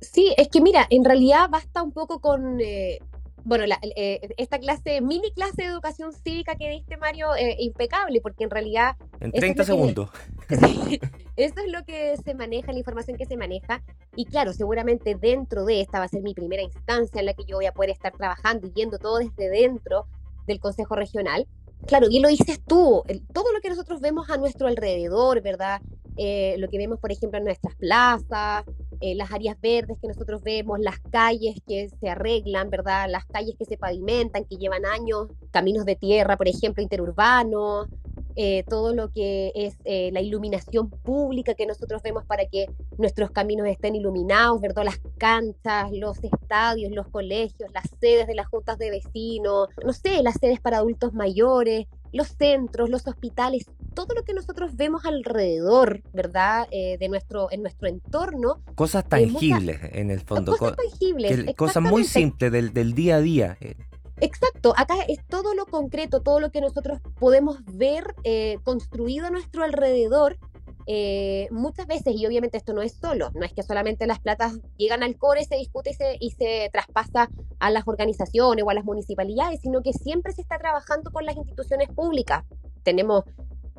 Sí, 0.00 0.34
es 0.36 0.48
que 0.48 0.60
mira, 0.60 0.86
en 0.90 1.04
realidad 1.04 1.48
basta 1.48 1.82
un 1.82 1.92
poco 1.92 2.20
con, 2.20 2.60
eh, 2.60 2.98
bueno, 3.44 3.64
eh, 3.96 4.34
esta 4.36 4.58
clase, 4.58 5.00
mini 5.00 5.32
clase 5.32 5.62
de 5.62 5.68
educación 5.68 6.12
cívica 6.12 6.56
que 6.56 6.70
diste, 6.70 6.96
Mario, 6.96 7.34
eh, 7.36 7.56
impecable, 7.60 8.20
porque 8.20 8.44
en 8.44 8.50
realidad... 8.50 8.96
En 9.20 9.32
30 9.32 9.64
segundos. 9.64 10.10
eso 11.36 11.54
es 11.64 11.72
lo 11.72 11.84
que 11.84 12.16
se 12.24 12.34
maneja, 12.34 12.72
la 12.72 12.78
información 12.78 13.16
que 13.16 13.26
se 13.26 13.36
maneja. 13.36 13.82
Y 14.16 14.24
claro, 14.26 14.52
seguramente 14.52 15.14
dentro 15.14 15.64
de 15.64 15.80
esta 15.80 15.98
va 15.98 16.06
a 16.06 16.08
ser 16.08 16.22
mi 16.22 16.34
primera 16.34 16.62
instancia 16.62 17.20
en 17.20 17.26
la 17.26 17.34
que 17.34 17.44
yo 17.44 17.56
voy 17.56 17.66
a 17.66 17.72
poder 17.72 17.90
estar 17.90 18.12
trabajando 18.12 18.66
y 18.66 18.72
yendo 18.72 18.98
todo 18.98 19.18
desde 19.18 19.48
dentro 19.48 20.06
del 20.46 20.60
Consejo 20.60 20.96
Regional. 20.96 21.46
Claro, 21.86 22.06
y 22.10 22.20
lo 22.20 22.28
dices 22.28 22.60
tú, 22.66 23.02
todo 23.32 23.52
lo 23.52 23.60
que 23.60 23.68
nosotros 23.68 24.00
vemos 24.00 24.30
a 24.30 24.36
nuestro 24.36 24.68
alrededor, 24.68 25.42
¿verdad? 25.42 25.82
Eh, 26.16 26.56
lo 26.58 26.68
que 26.68 26.78
vemos, 26.78 26.98
por 27.00 27.10
ejemplo, 27.10 27.38
en 27.38 27.44
nuestras 27.44 27.74
plazas, 27.76 28.64
eh, 29.00 29.14
las 29.14 29.32
áreas 29.32 29.60
verdes 29.60 29.98
que 30.00 30.08
nosotros 30.08 30.42
vemos, 30.42 30.78
las 30.78 31.00
calles 31.10 31.56
que 31.66 31.88
se 31.88 32.08
arreglan, 32.08 32.70
¿verdad? 32.70 33.08
Las 33.10 33.24
calles 33.26 33.56
que 33.58 33.64
se 33.64 33.78
pavimentan, 33.78 34.44
que 34.44 34.56
llevan 34.56 34.86
años, 34.86 35.28
caminos 35.50 35.84
de 35.84 35.96
tierra, 35.96 36.36
por 36.36 36.48
ejemplo, 36.48 36.82
interurbanos, 36.82 37.88
eh, 38.36 38.64
todo 38.68 38.94
lo 38.94 39.10
que 39.10 39.52
es 39.54 39.76
eh, 39.84 40.10
la 40.12 40.20
iluminación 40.20 40.90
pública 40.90 41.54
que 41.54 41.66
nosotros 41.66 42.02
vemos 42.02 42.24
para 42.24 42.46
que 42.46 42.66
nuestros 42.98 43.30
caminos 43.30 43.66
estén 43.66 43.94
iluminados, 43.94 44.60
¿verdad? 44.60 44.84
Las 44.84 45.00
canchas, 45.18 45.90
los 45.92 46.22
estadios, 46.22 46.92
los 46.92 47.08
colegios, 47.08 47.70
las 47.72 47.84
sedes 48.00 48.26
de 48.26 48.34
las 48.34 48.46
juntas 48.46 48.78
de 48.78 48.90
vecinos, 48.90 49.68
no 49.84 49.92
sé, 49.92 50.22
las 50.22 50.36
sedes 50.40 50.60
para 50.60 50.78
adultos 50.78 51.12
mayores, 51.12 51.86
los 52.12 52.28
centros, 52.28 52.90
los 52.90 53.06
hospitales, 53.06 53.66
todo 53.94 54.14
lo 54.14 54.22
que 54.22 54.34
nosotros 54.34 54.76
vemos 54.76 55.04
alrededor, 55.04 56.02
¿verdad? 56.12 56.68
Eh, 56.70 56.98
de 56.98 57.08
nuestro, 57.08 57.50
en 57.50 57.62
nuestro 57.62 57.88
entorno. 57.88 58.62
Cosas 58.74 59.08
tangibles, 59.08 59.80
en 59.92 60.10
el 60.10 60.20
fondo. 60.20 60.56
Cosas 60.56 60.76
tangibles. 60.76 61.54
cosas 61.56 61.82
muy 61.82 62.04
simples 62.04 62.52
del, 62.52 62.72
del, 62.72 62.94
día 62.94 63.16
a 63.16 63.20
día. 63.20 63.58
Exacto, 64.22 64.72
acá 64.76 64.94
es 65.08 65.18
todo 65.26 65.52
lo 65.52 65.66
concreto, 65.66 66.22
todo 66.22 66.38
lo 66.38 66.52
que 66.52 66.60
nosotros 66.60 67.00
podemos 67.18 67.58
ver 67.64 68.14
eh, 68.22 68.58
construido 68.62 69.26
a 69.26 69.30
nuestro 69.30 69.64
alrededor. 69.64 70.38
Eh, 70.86 71.48
muchas 71.50 71.88
veces, 71.88 72.14
y 72.16 72.24
obviamente 72.24 72.56
esto 72.56 72.72
no 72.72 72.82
es 72.82 72.92
solo, 72.92 73.32
no 73.34 73.44
es 73.44 73.52
que 73.52 73.64
solamente 73.64 74.06
las 74.06 74.20
platas 74.20 74.60
llegan 74.76 75.02
al 75.02 75.16
core, 75.16 75.44
se 75.44 75.56
discute 75.56 75.90
y 75.90 75.94
se, 75.94 76.16
y 76.20 76.30
se 76.30 76.70
traspasa 76.72 77.30
a 77.58 77.70
las 77.70 77.88
organizaciones 77.88 78.64
o 78.64 78.70
a 78.70 78.74
las 78.74 78.84
municipalidades, 78.84 79.60
sino 79.60 79.82
que 79.82 79.92
siempre 79.92 80.32
se 80.32 80.42
está 80.42 80.56
trabajando 80.56 81.10
con 81.10 81.26
las 81.26 81.36
instituciones 81.36 81.88
públicas. 81.88 82.44
Tenemos 82.84 83.24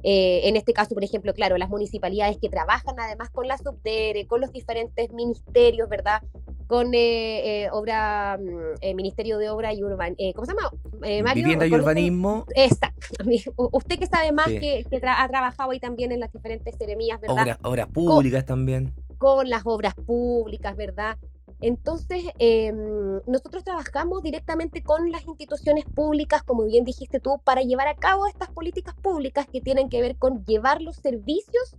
eh, 0.04 0.42
en 0.48 0.56
este 0.56 0.74
caso, 0.74 0.94
por 0.94 1.04
ejemplo, 1.04 1.34
claro, 1.34 1.58
las 1.58 1.70
municipalidades 1.70 2.38
que 2.38 2.50
trabajan 2.50 2.96
además 3.00 3.30
con 3.30 3.48
la 3.48 3.58
subdere, 3.58 4.28
con 4.28 4.42
los 4.42 4.52
diferentes 4.52 5.12
ministerios, 5.12 5.88
¿verdad? 5.90 6.22
Con 6.68 6.94
eh, 6.94 7.64
eh 7.64 7.70
obra, 7.72 8.38
mm, 8.40 8.96
Ministerio 8.96 9.38
de 9.38 9.50
Obra 9.50 9.74
y 9.74 9.84
Urban, 9.84 10.16
¿cómo 10.36 10.46
se 10.46 10.54
llama? 10.54 11.34
Vivienda 11.34 11.66
y 11.66 11.74
Urbanismo. 11.74 12.46
Exacto. 12.56 13.08
Usted 13.72 13.98
que 13.98 14.08
sabe 14.08 14.32
más, 14.32 14.48
que, 14.48 14.86
ha 15.08 15.28
trabajado 15.28 15.72
ahí 15.72 15.80
también 15.80 16.12
en 16.12 16.20
las 16.20 16.32
diferentes 16.32 16.76
seremías, 16.76 17.20
¿verdad? 17.22 17.58
obras 17.64 17.88
públicas 17.88 18.46
también. 18.46 18.94
Con 19.18 19.50
las 19.50 19.62
obras 19.66 19.94
públicas, 19.96 20.76
¿verdad? 20.76 21.18
Entonces, 21.66 22.26
em, 22.40 23.22
nosotros 23.26 23.64
trabajamos 23.64 24.22
directamente 24.22 24.84
con 24.84 25.14
las 25.14 25.26
instituciones 25.26 25.86
públicas, 25.86 26.44
como 26.44 26.66
bien 26.66 26.84
dijiste 26.84 27.22
tú, 27.22 27.40
para 27.42 27.62
llevar 27.62 27.88
a 27.88 27.96
cabo 27.96 28.28
estas 28.28 28.50
políticas 28.50 28.94
públicas 28.96 29.48
que 29.48 29.62
tienen 29.62 29.88
que 29.88 30.02
ver 30.02 30.18
con 30.18 30.44
llevar 30.44 30.82
los 30.82 30.98
servicios 30.98 31.78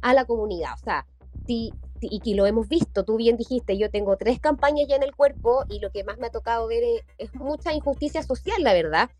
a 0.00 0.14
la 0.14 0.24
comunidad. 0.24 0.72
O 0.72 0.82
sea, 0.82 1.06
y 1.46 2.34
lo 2.34 2.46
hemos 2.46 2.66
visto, 2.66 3.04
tú 3.04 3.16
bien 3.16 3.36
dijiste, 3.36 3.76
yo 3.76 3.90
tengo 3.90 4.16
tres 4.16 4.40
campañas 4.40 4.88
ya 4.88 4.96
en 4.96 5.02
el 5.02 5.14
cuerpo 5.14 5.64
y 5.68 5.80
lo 5.80 5.90
que 5.90 6.02
más 6.02 6.16
me 6.16 6.28
ha 6.28 6.30
tocado 6.30 6.66
ver 6.66 6.82
es, 7.18 7.34
mucha 7.34 7.74
injusticia 7.74 8.22
social, 8.22 8.62
la 8.62 8.72
verdad. 8.72 9.10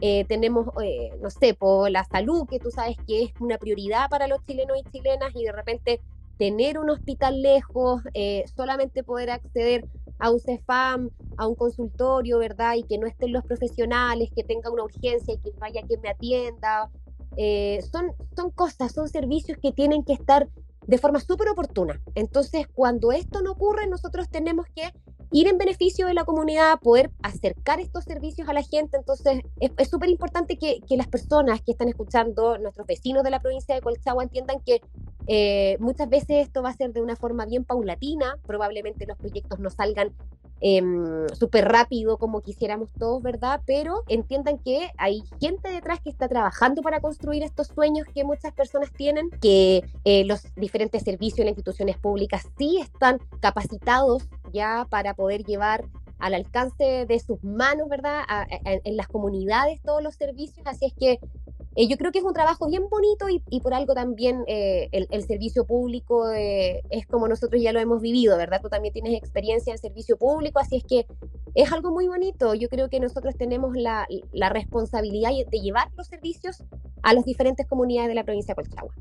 Eh, 0.00 0.24
tenemos, 0.24 0.68
eh, 0.82 1.10
no 1.20 1.28
sé, 1.28 1.52
por 1.52 1.90
la 1.90 2.04
salud, 2.04 2.48
que 2.48 2.58
tú 2.58 2.70
sabes 2.70 2.96
que 3.06 3.24
es 3.24 3.32
una 3.40 3.58
prioridad 3.58 4.08
para 4.08 4.26
los 4.26 4.42
chilenos 4.46 4.78
y 4.78 4.90
chilenas 4.90 5.32
y 5.34 5.44
de 5.44 5.52
repente 5.52 6.00
tener 6.38 6.78
un 6.78 6.90
hospital 6.90 7.42
lejos, 7.42 8.02
eh, 8.14 8.44
solamente 8.54 9.02
poder 9.04 9.30
acceder 9.30 9.86
a 10.18 10.30
un 10.30 10.40
CEFAM, 10.40 11.10
a 11.36 11.46
un 11.46 11.54
consultorio, 11.54 12.38
¿verdad? 12.38 12.74
Y 12.74 12.84
que 12.84 12.98
no 12.98 13.06
estén 13.06 13.32
los 13.32 13.44
profesionales, 13.44 14.30
que 14.34 14.44
tenga 14.44 14.70
una 14.70 14.84
urgencia 14.84 15.34
y 15.34 15.38
que 15.38 15.50
vaya 15.58 15.82
quien 15.86 16.00
me 16.00 16.10
atienda. 16.10 16.90
Eh, 17.36 17.80
son, 17.92 18.12
son 18.34 18.50
cosas, 18.50 18.92
son 18.92 19.08
servicios 19.08 19.58
que 19.60 19.72
tienen 19.72 20.04
que 20.04 20.14
estar 20.14 20.48
de 20.86 20.98
forma 20.98 21.20
súper 21.20 21.48
oportuna. 21.48 22.00
Entonces, 22.14 22.66
cuando 22.72 23.12
esto 23.12 23.42
no 23.42 23.52
ocurre, 23.52 23.86
nosotros 23.86 24.28
tenemos 24.30 24.66
que 24.74 24.92
ir 25.32 25.48
en 25.48 25.58
beneficio 25.58 26.06
de 26.06 26.14
la 26.14 26.24
comunidad, 26.24 26.78
poder 26.80 27.10
acercar 27.22 27.80
estos 27.80 28.04
servicios 28.04 28.48
a 28.48 28.52
la 28.52 28.62
gente. 28.62 28.96
Entonces, 28.96 29.40
es 29.60 29.88
súper 29.90 30.08
importante 30.08 30.56
que, 30.56 30.80
que, 30.88 30.96
las 30.96 31.08
personas 31.08 31.60
que 31.62 31.72
están 31.72 31.88
escuchando, 31.88 32.58
nuestros 32.58 32.86
vecinos 32.86 33.24
de 33.24 33.30
la 33.30 33.40
provincia 33.40 33.74
de 33.74 33.80
Colchagua, 33.80 34.22
entiendan 34.22 34.60
que 34.64 34.80
eh, 35.26 35.76
muchas 35.80 36.08
veces 36.08 36.46
esto 36.46 36.62
va 36.62 36.70
a 36.70 36.76
ser 36.76 36.92
de 36.92 37.02
una 37.02 37.16
forma 37.16 37.46
bien 37.46 37.64
paulatina, 37.64 38.38
probablemente 38.46 39.06
los 39.06 39.18
proyectos 39.18 39.58
no 39.58 39.70
salgan 39.70 40.12
eh, 40.60 40.82
súper 41.38 41.66
rápido 41.68 42.16
como 42.18 42.40
quisiéramos 42.40 42.90
todos, 42.92 43.22
¿verdad? 43.22 43.60
Pero 43.66 44.02
entiendan 44.08 44.58
que 44.58 44.90
hay 44.96 45.22
gente 45.40 45.70
detrás 45.70 46.00
que 46.00 46.10
está 46.10 46.28
trabajando 46.28 46.82
para 46.82 47.00
construir 47.00 47.42
estos 47.42 47.68
sueños 47.68 48.06
que 48.14 48.24
muchas 48.24 48.52
personas 48.52 48.92
tienen, 48.92 49.30
que 49.40 49.82
eh, 50.04 50.24
los 50.24 50.46
diferentes 50.56 51.02
servicios 51.02 51.40
y 51.40 51.42
las 51.42 51.50
instituciones 51.50 51.98
públicas 51.98 52.48
sí 52.58 52.78
están 52.80 53.18
capacitados 53.40 54.28
ya 54.52 54.86
para 54.88 55.14
poder 55.14 55.44
llevar 55.44 55.84
al 56.18 56.32
alcance 56.32 57.04
de 57.06 57.20
sus 57.20 57.44
manos, 57.44 57.90
¿verdad? 57.90 58.22
en 58.64 58.96
las 58.96 59.06
comunidades 59.06 59.82
todos 59.82 60.02
los 60.02 60.14
servicios, 60.14 60.66
así 60.66 60.86
es 60.86 60.94
que 60.94 61.18
eh, 61.76 61.88
yo 61.88 61.98
creo 61.98 62.10
que 62.10 62.20
es 62.20 62.24
un 62.24 62.32
trabajo 62.32 62.66
bien 62.68 62.88
bonito 62.88 63.26
y, 63.28 63.60
por 63.60 63.74
algo 63.74 63.92
también 63.92 64.44
eh, 64.46 64.88
el, 64.92 65.22
servicio 65.24 65.66
público 65.66 66.32
eh, 66.32 66.82
es 66.88 67.06
como 67.06 67.28
nosotros 67.28 67.60
ya 67.60 67.72
lo 67.72 67.80
hemos 67.80 68.00
vivido, 68.00 68.38
¿verdad? 68.38 68.60
Tú 68.62 68.70
también 68.70 68.94
tienes 68.94 69.12
experiencia 69.12 69.72
en 69.72 69.78
servicio 69.78 70.16
público, 70.16 70.58
así 70.58 70.76
es 70.76 70.84
que 70.84 71.06
es 71.54 71.70
algo 71.72 71.92
muy 71.92 72.08
bonito. 72.08 72.54
Yo 72.54 72.70
creo 72.70 72.88
que 72.88 72.98
nosotros 72.98 73.36
tenemos 73.36 73.76
la, 73.76 74.06
la 74.32 74.48
responsabilidad 74.48 75.30
de 75.50 75.60
llevar 75.60 75.90
los 75.98 76.06
servicios 76.06 76.64
a 77.02 77.12
las 77.12 77.26
diferentes 77.26 77.66
comunidades 77.66 78.08
de 78.08 78.14
la 78.14 78.24
provincia 78.24 78.54
de 78.54 78.62
Colchagua. 78.62 78.94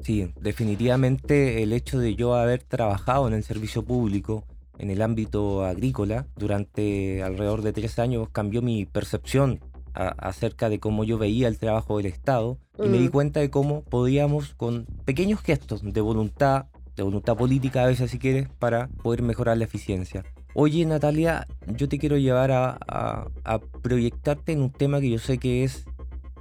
Sí, 0.00 0.30
definitivamente 0.38 1.62
el 1.62 1.72
hecho 1.72 1.98
de 1.98 2.14
yo 2.14 2.34
haber 2.34 2.62
trabajado 2.62 3.26
en 3.26 3.34
el 3.34 3.42
servicio 3.42 3.82
público, 3.84 4.44
en 4.78 4.90
el 4.90 5.00
ámbito 5.00 5.64
agrícola, 5.64 6.26
durante 6.36 7.22
alrededor 7.22 7.62
de 7.62 7.72
tres 7.72 7.98
años 7.98 8.28
cambió 8.30 8.60
mi 8.60 8.84
percepción 8.84 9.60
acerca 9.98 10.68
de 10.68 10.78
cómo 10.78 11.04
yo 11.04 11.18
veía 11.18 11.48
el 11.48 11.58
trabajo 11.58 11.96
del 11.96 12.06
Estado 12.06 12.58
y 12.78 12.88
me 12.88 12.98
di 12.98 13.08
mm. 13.08 13.10
cuenta 13.10 13.40
de 13.40 13.50
cómo 13.50 13.82
podíamos 13.82 14.54
con 14.54 14.86
pequeños 15.04 15.40
gestos 15.40 15.82
de 15.82 16.00
voluntad, 16.00 16.66
de 16.96 17.02
voluntad 17.02 17.36
política 17.36 17.82
a 17.82 17.86
veces 17.86 18.10
si 18.10 18.18
quieres, 18.18 18.48
para 18.58 18.88
poder 19.02 19.22
mejorar 19.22 19.58
la 19.58 19.64
eficiencia. 19.64 20.24
Oye 20.54 20.84
Natalia, 20.86 21.46
yo 21.66 21.88
te 21.88 21.98
quiero 21.98 22.16
llevar 22.16 22.52
a, 22.52 22.78
a, 22.86 23.58
proyectarte 23.82 24.52
en 24.52 24.62
un 24.62 24.70
tema 24.70 25.00
que 25.00 25.10
yo 25.10 25.18
sé 25.18 25.38
que 25.38 25.64
es 25.64 25.84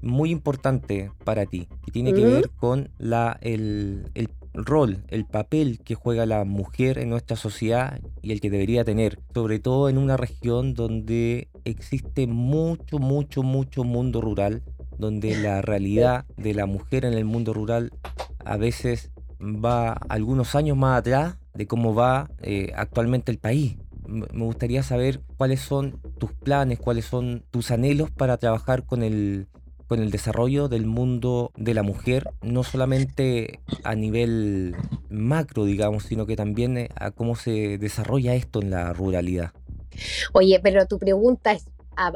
muy 0.02 0.32
importante 0.32 1.12
para 1.24 1.46
ti, 1.46 1.68
que 1.84 1.92
tiene 1.92 2.14
que 2.14 2.26
ver 2.26 2.50
con 2.52 2.90
la, 3.00 3.38
el, 3.42 4.10
el 4.14 4.30
rol, 4.66 5.04
el 5.10 5.26
papel 5.26 5.80
que 5.84 5.96
juega 5.96 6.26
la 6.26 6.44
mujer 6.44 6.98
en 6.98 7.10
nuestra 7.10 7.38
sociedad 7.38 8.00
y 8.22 8.32
el 8.32 8.42
que 8.42 8.50
debería 8.50 8.84
tener, 8.84 9.20
sobre 9.34 9.60
todo 9.60 9.90
en 9.90 9.98
una 9.98 10.18
región 10.18 10.74
donde 10.74 11.50
existe 11.64 12.28
mucho, 12.28 13.00
mucho, 13.00 13.44
mucho 13.44 13.84
mundo 13.84 14.22
rural, 14.22 14.64
donde 14.98 15.38
la 15.38 15.62
realidad 15.62 16.26
de 16.38 16.54
la 16.54 16.66
mujer 16.66 17.06
en 17.06 17.14
el 17.14 17.26
mundo 17.26 17.54
rural 17.54 17.92
a 18.44 18.58
veces 18.58 19.12
va 19.40 19.94
algunos 20.10 20.56
años 20.56 20.76
más 20.76 21.00
atrás 21.00 21.38
de 21.54 21.68
cómo 21.68 21.94
va 21.94 22.30
eh, 22.42 22.72
actualmente 22.76 23.32
el 23.32 23.38
país. 23.38 23.78
Me 24.08 24.46
gustaría 24.46 24.84
saber 24.84 25.22
cuáles 25.36 25.60
son 25.60 26.00
tus 26.18 26.32
planes, 26.32 26.80
cuáles 26.80 27.06
son 27.06 27.44
tus 27.52 27.72
anhelos 27.72 28.10
para 28.10 28.38
trabajar 28.38 28.86
con 28.86 29.04
el 29.04 29.48
con 29.88 30.02
el 30.02 30.12
desarrollo 30.12 30.68
del 30.68 30.86
mundo 30.86 31.52
de 31.56 31.74
la 31.74 31.84
mujer, 31.84 32.30
no 32.42 32.64
solamente 32.64 33.60
a 33.84 33.96
nivel 33.96 34.76
macro, 35.10 35.66
digamos, 35.66 36.04
sino 36.04 36.26
que 36.26 36.36
también 36.36 36.78
eh, 36.78 36.90
a 36.96 37.12
cómo 37.12 37.36
se 37.36 37.78
desarrolla 37.78 38.36
esto 38.36 38.62
en 38.62 38.72
la 38.72 38.94
ruralidad. 38.94 39.52
Oye, 40.34 40.60
pero 40.62 40.86
tu 40.86 41.00
pregunta 41.00 41.54
es 41.54 41.66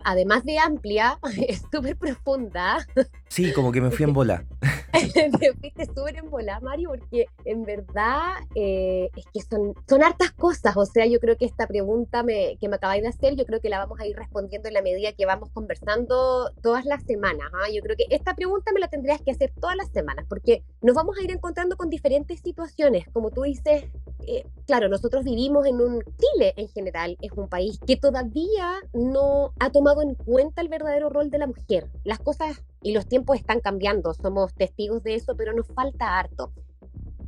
además 0.04 0.44
de 0.46 0.60
amplia, 0.60 1.20
es 1.48 1.64
súper 1.72 1.96
profunda. 1.96 2.86
Sí, 3.28 3.52
como 3.54 3.72
que 3.72 3.82
me 3.82 3.92
fui 3.92 4.06
en 4.06 4.14
bola. 4.14 4.46
Te 5.40 5.54
fuiste 5.54 5.86
súper 5.86 6.18
en 6.18 6.30
bola, 6.30 6.60
Mario, 6.60 6.90
porque 6.90 7.28
en 7.46 7.64
verdad 7.64 8.34
eh, 8.56 9.10
es 9.16 9.26
que 9.34 9.42
son, 9.42 9.74
son 9.88 10.04
hartas 10.04 10.32
cosas. 10.32 10.76
O 10.76 10.86
sea, 10.86 11.06
yo 11.06 11.20
creo 11.20 11.38
que 11.38 11.46
esta 11.46 11.68
pregunta 11.68 12.24
que 12.26 12.70
me 12.70 12.76
acabáis 12.76 13.04
de 13.04 13.10
hacer, 13.10 13.36
yo 13.36 13.46
creo 13.46 13.62
que 13.62 13.70
la 13.70 13.80
vamos 13.80 14.00
a 14.00 14.06
ir 14.06 14.16
respondiendo 14.16 14.68
en 14.68 14.74
la 14.74 14.82
medida 14.82 15.14
que 15.14 15.26
vamos 15.26 15.50
conversando 15.52 16.52
todas 16.62 16.86
las 16.86 17.04
semanas. 17.04 17.50
¿ah? 17.54 17.70
Yo 17.74 17.82
creo 17.82 17.96
que 17.96 18.06
esta 18.10 18.36
pregunta 18.36 18.72
me 18.74 18.80
la 18.80 18.90
tendrías 18.90 19.22
que 19.22 19.32
hacer 19.32 19.54
todas 19.60 19.76
las 19.76 19.90
semanas, 19.92 20.26
porque 20.28 20.64
nos 20.82 20.96
vamos 20.96 21.18
a 21.18 21.24
ir 21.24 21.32
encontrando 21.32 21.78
con 21.78 21.90
diferentes 21.90 22.42
situaciones. 22.42 23.06
Como 23.14 23.32
tú 23.32 23.44
dices, 23.44 23.86
eh, 24.28 24.46
claro, 24.66 24.90
nosotros 24.90 25.24
vivimos 25.24 25.66
en 25.66 25.82
un 25.82 26.02
Chile 26.02 26.54
en 26.58 26.68
general, 26.70 27.18
es 27.22 27.32
un 27.32 27.48
país 27.50 27.80
que 27.86 27.98
todavía 27.98 28.76
no 28.94 29.54
ha 29.60 29.72
tomado 29.72 30.02
en 30.02 30.16
cuenta 30.16 30.62
el 30.62 30.70
verdadero 30.70 31.10
rol 31.10 31.30
de 31.30 31.38
la 31.38 31.48
mujer. 31.48 31.88
Las 32.04 32.20
cosas 32.20 32.64
y 32.82 32.94
los 32.94 33.08
tiempos 33.08 33.38
están 33.38 33.60
cambiando, 33.60 34.14
somos 34.14 34.54
testigos 34.54 35.04
de 35.04 35.16
eso, 35.16 35.36
pero 35.36 35.54
nos 35.54 35.68
falta 35.68 36.20
harto. 36.20 36.52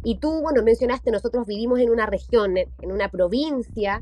Y 0.04 0.16
tú, 0.16 0.42
bueno, 0.42 0.64
mencionaste, 0.64 1.12
nosotros 1.12 1.48
vivimos 1.48 1.80
en 1.80 1.90
una 1.90 2.06
región, 2.06 2.58
en 2.58 2.92
una 2.92 3.10
provincia, 3.10 4.02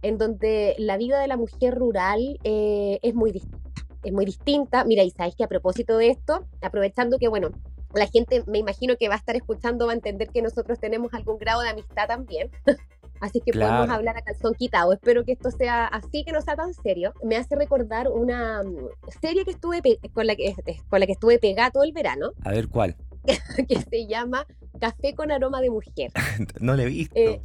en 0.00 0.18
donde 0.18 0.74
la 0.78 0.96
vida 0.96 1.20
de 1.20 1.28
la 1.28 1.36
mujer 1.36 1.74
rural 1.74 2.38
eh, 2.42 2.98
es 3.02 3.14
muy 3.14 3.32
distinta. 3.32 3.58
Es 4.02 4.12
muy 4.12 4.24
distinta. 4.24 4.84
Mira, 4.84 5.04
y 5.04 5.10
sabes 5.10 5.36
que 5.36 5.44
a 5.44 5.48
propósito 5.48 5.96
de 5.96 6.08
esto, 6.08 6.44
aprovechando 6.60 7.18
que, 7.18 7.28
bueno, 7.28 7.50
la 7.94 8.06
gente 8.06 8.42
me 8.46 8.58
imagino 8.58 8.96
que 8.96 9.08
va 9.08 9.14
a 9.14 9.18
estar 9.18 9.36
escuchando, 9.36 9.86
va 9.86 9.92
a 9.92 9.96
entender 9.96 10.28
que 10.28 10.42
nosotros 10.42 10.78
tenemos 10.78 11.12
algún 11.14 11.38
grado 11.38 11.62
de 11.62 11.68
amistad 11.68 12.06
también. 12.06 12.50
Así 13.22 13.40
que 13.40 13.52
podemos 13.52 13.88
hablar 13.88 14.16
a 14.16 14.22
calzón 14.22 14.54
quitado. 14.54 14.92
Espero 14.92 15.24
que 15.24 15.30
esto 15.30 15.52
sea 15.52 15.86
así, 15.86 16.24
que 16.24 16.32
no 16.32 16.42
sea 16.42 16.56
tan 16.56 16.74
serio. 16.74 17.14
Me 17.22 17.36
hace 17.36 17.54
recordar 17.54 18.08
una 18.08 18.64
mm, 18.64 18.88
serie 19.20 19.44
que 19.44 19.52
estuve 19.52 19.80
con 20.12 20.26
la 20.26 20.34
que, 20.34 20.56
con 20.88 20.98
la 20.98 21.06
que 21.06 21.12
estuve 21.12 21.38
pegada 21.38 21.70
todo 21.70 21.84
el 21.84 21.92
verano. 21.92 22.32
A 22.42 22.50
ver 22.50 22.66
cuál. 22.66 22.96
que 23.68 23.80
se 23.80 24.06
llama 24.08 24.44
Café 24.80 25.14
con 25.14 25.30
aroma 25.30 25.60
de 25.60 25.70
mujer. 25.70 26.10
no 26.60 26.74
le 26.74 26.82
he 26.82 26.86
visto. 26.86 27.14
Eh, 27.14 27.40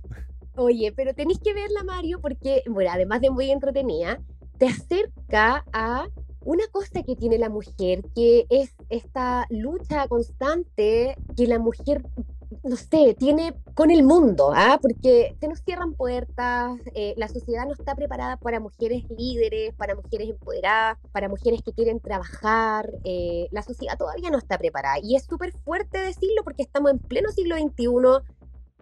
oye, 0.55 0.91
pero 0.93 1.13
tenéis 1.13 1.37
que 1.37 1.53
verla, 1.53 1.83
Mario, 1.83 2.19
porque, 2.21 2.63
bueno, 2.67 2.89
además 2.91 3.21
de 3.21 3.29
muy 3.29 3.51
entretenida, 3.51 4.19
te 4.57 4.65
acerca 4.65 5.63
a 5.73 6.07
una 6.47 6.65
cosa 6.71 7.03
que 7.03 7.17
tiene 7.17 7.37
la 7.37 7.49
mujer, 7.49 8.03
que 8.15 8.47
es 8.49 8.73
esta 8.87 9.45
lucha 9.49 10.07
constante 10.07 11.17
que 11.35 11.45
la 11.45 11.59
mujer 11.59 12.03
no 12.63 12.77
sé, 12.77 13.13
tiene 13.19 13.53
con 13.73 13.91
el 13.91 14.03
mundo, 14.03 14.51
¿ah? 14.55 14.79
porque 14.81 15.35
se 15.41 15.47
nos 15.49 15.59
cierran 15.61 15.93
puertas, 15.93 16.79
eh, 16.95 17.13
la 17.17 17.27
sociedad 17.27 17.65
no 17.65 17.73
está 17.73 17.95
preparada 17.95 18.37
para 18.37 18.61
mujeres 18.61 19.03
líderes, 19.09 19.73
para 19.73 19.95
mujeres 19.95 20.29
empoderadas, 20.29 20.97
para 21.11 21.27
mujeres 21.27 21.61
que 21.61 21.73
quieren 21.73 21.99
trabajar, 21.99 22.89
eh, 23.03 23.49
la 23.51 23.61
sociedad 23.61 23.97
todavía 23.97 24.29
no 24.29 24.37
está 24.37 24.57
preparada 24.57 24.99
y 25.03 25.17
es 25.17 25.25
súper 25.25 25.51
fuerte 25.51 25.99
decirlo 25.99 26.43
porque 26.45 26.63
estamos 26.63 26.91
en 26.91 26.99
pleno 26.99 27.29
siglo 27.31 27.57
XXI, 27.57 28.25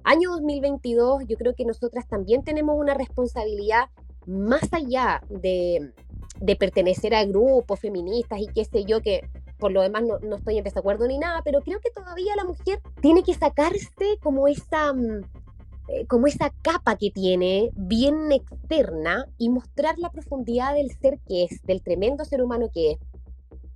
año 0.04 0.30
2022, 0.34 1.24
yo 1.28 1.36
creo 1.36 1.56
que 1.56 1.66
nosotras 1.66 2.08
también 2.08 2.44
tenemos 2.44 2.78
una 2.78 2.94
responsabilidad 2.94 3.90
más 4.28 4.72
allá 4.72 5.22
de, 5.30 5.92
de 6.40 6.56
pertenecer 6.56 7.16
a 7.16 7.26
grupos 7.26 7.80
feministas 7.80 8.40
y 8.40 8.48
qué 8.48 8.66
sé 8.66 8.86
yo, 8.86 9.02
que 9.02 9.22
por 9.58 9.72
lo 9.72 9.82
demás 9.82 10.04
no, 10.04 10.20
no, 10.20 10.36
estoy 10.36 10.58
en 10.58 10.64
desacuerdo 10.64 11.08
ni 11.08 11.18
nada, 11.18 11.42
pero 11.44 11.62
creo 11.62 11.80
que 11.80 11.92
todavía 11.92 12.36
la 12.36 12.44
mujer 12.44 12.82
tiene 13.02 13.24
que 13.24 13.34
sacarse 13.34 14.18
como 14.22 14.48
esa, 14.48 14.94
mm, 14.94 15.22
eh, 15.88 16.06
como 16.08 16.28
esa 16.28 16.52
capa 16.62 16.98
que 16.98 17.12
tiene 17.12 17.72
bien 17.76 18.32
externa 18.32 19.28
y 19.38 19.50
mostrar 19.50 19.98
la 19.98 20.12
profundidad 20.12 20.74
del 20.74 20.92
ser 20.92 21.20
que 21.28 21.46
es, 21.46 21.62
del 21.64 21.82
tremendo 21.82 22.26
ser 22.26 22.42
humano 22.42 22.70
que 22.74 22.92
es. 22.92 22.98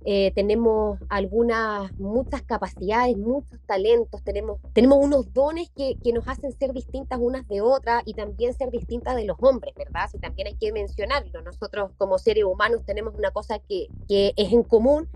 Eh, 0.04 0.32
tenemos 0.34 0.98
algunas, 1.08 1.92
muchas 1.98 2.42
capacidades, 2.42 3.16
muchos 3.18 3.60
talentos, 3.66 4.22
tenemos, 4.22 4.58
tenemos 4.72 4.98
unos 5.00 5.32
dones 5.32 5.70
que, 5.70 5.96
que, 6.02 6.12
nos 6.12 6.26
hacen 6.26 6.52
ser 6.52 6.72
distintas 6.72 7.18
unas 7.20 7.46
de 7.48 7.60
otras 7.60 8.02
y 8.06 8.14
también 8.14 8.54
ser 8.54 8.70
distintas 8.70 9.14
de 9.16 9.24
los 9.24 9.36
hombres, 9.40 9.74
¿verdad? 9.76 10.08
Si 10.10 10.18
también 10.18 10.48
hay 10.48 10.54
que 10.54 10.72
mencionarlo. 10.72 11.42
Nosotros 11.42 11.92
como 11.98 12.18
seres 12.18 12.44
humanos 12.44 12.80
tenemos 12.86 13.14
una 13.14 13.30
cosa 13.30 13.58
que, 13.58 13.88
que 14.08 14.32
es 14.36 14.52
en 14.52 14.62
común 14.62 15.08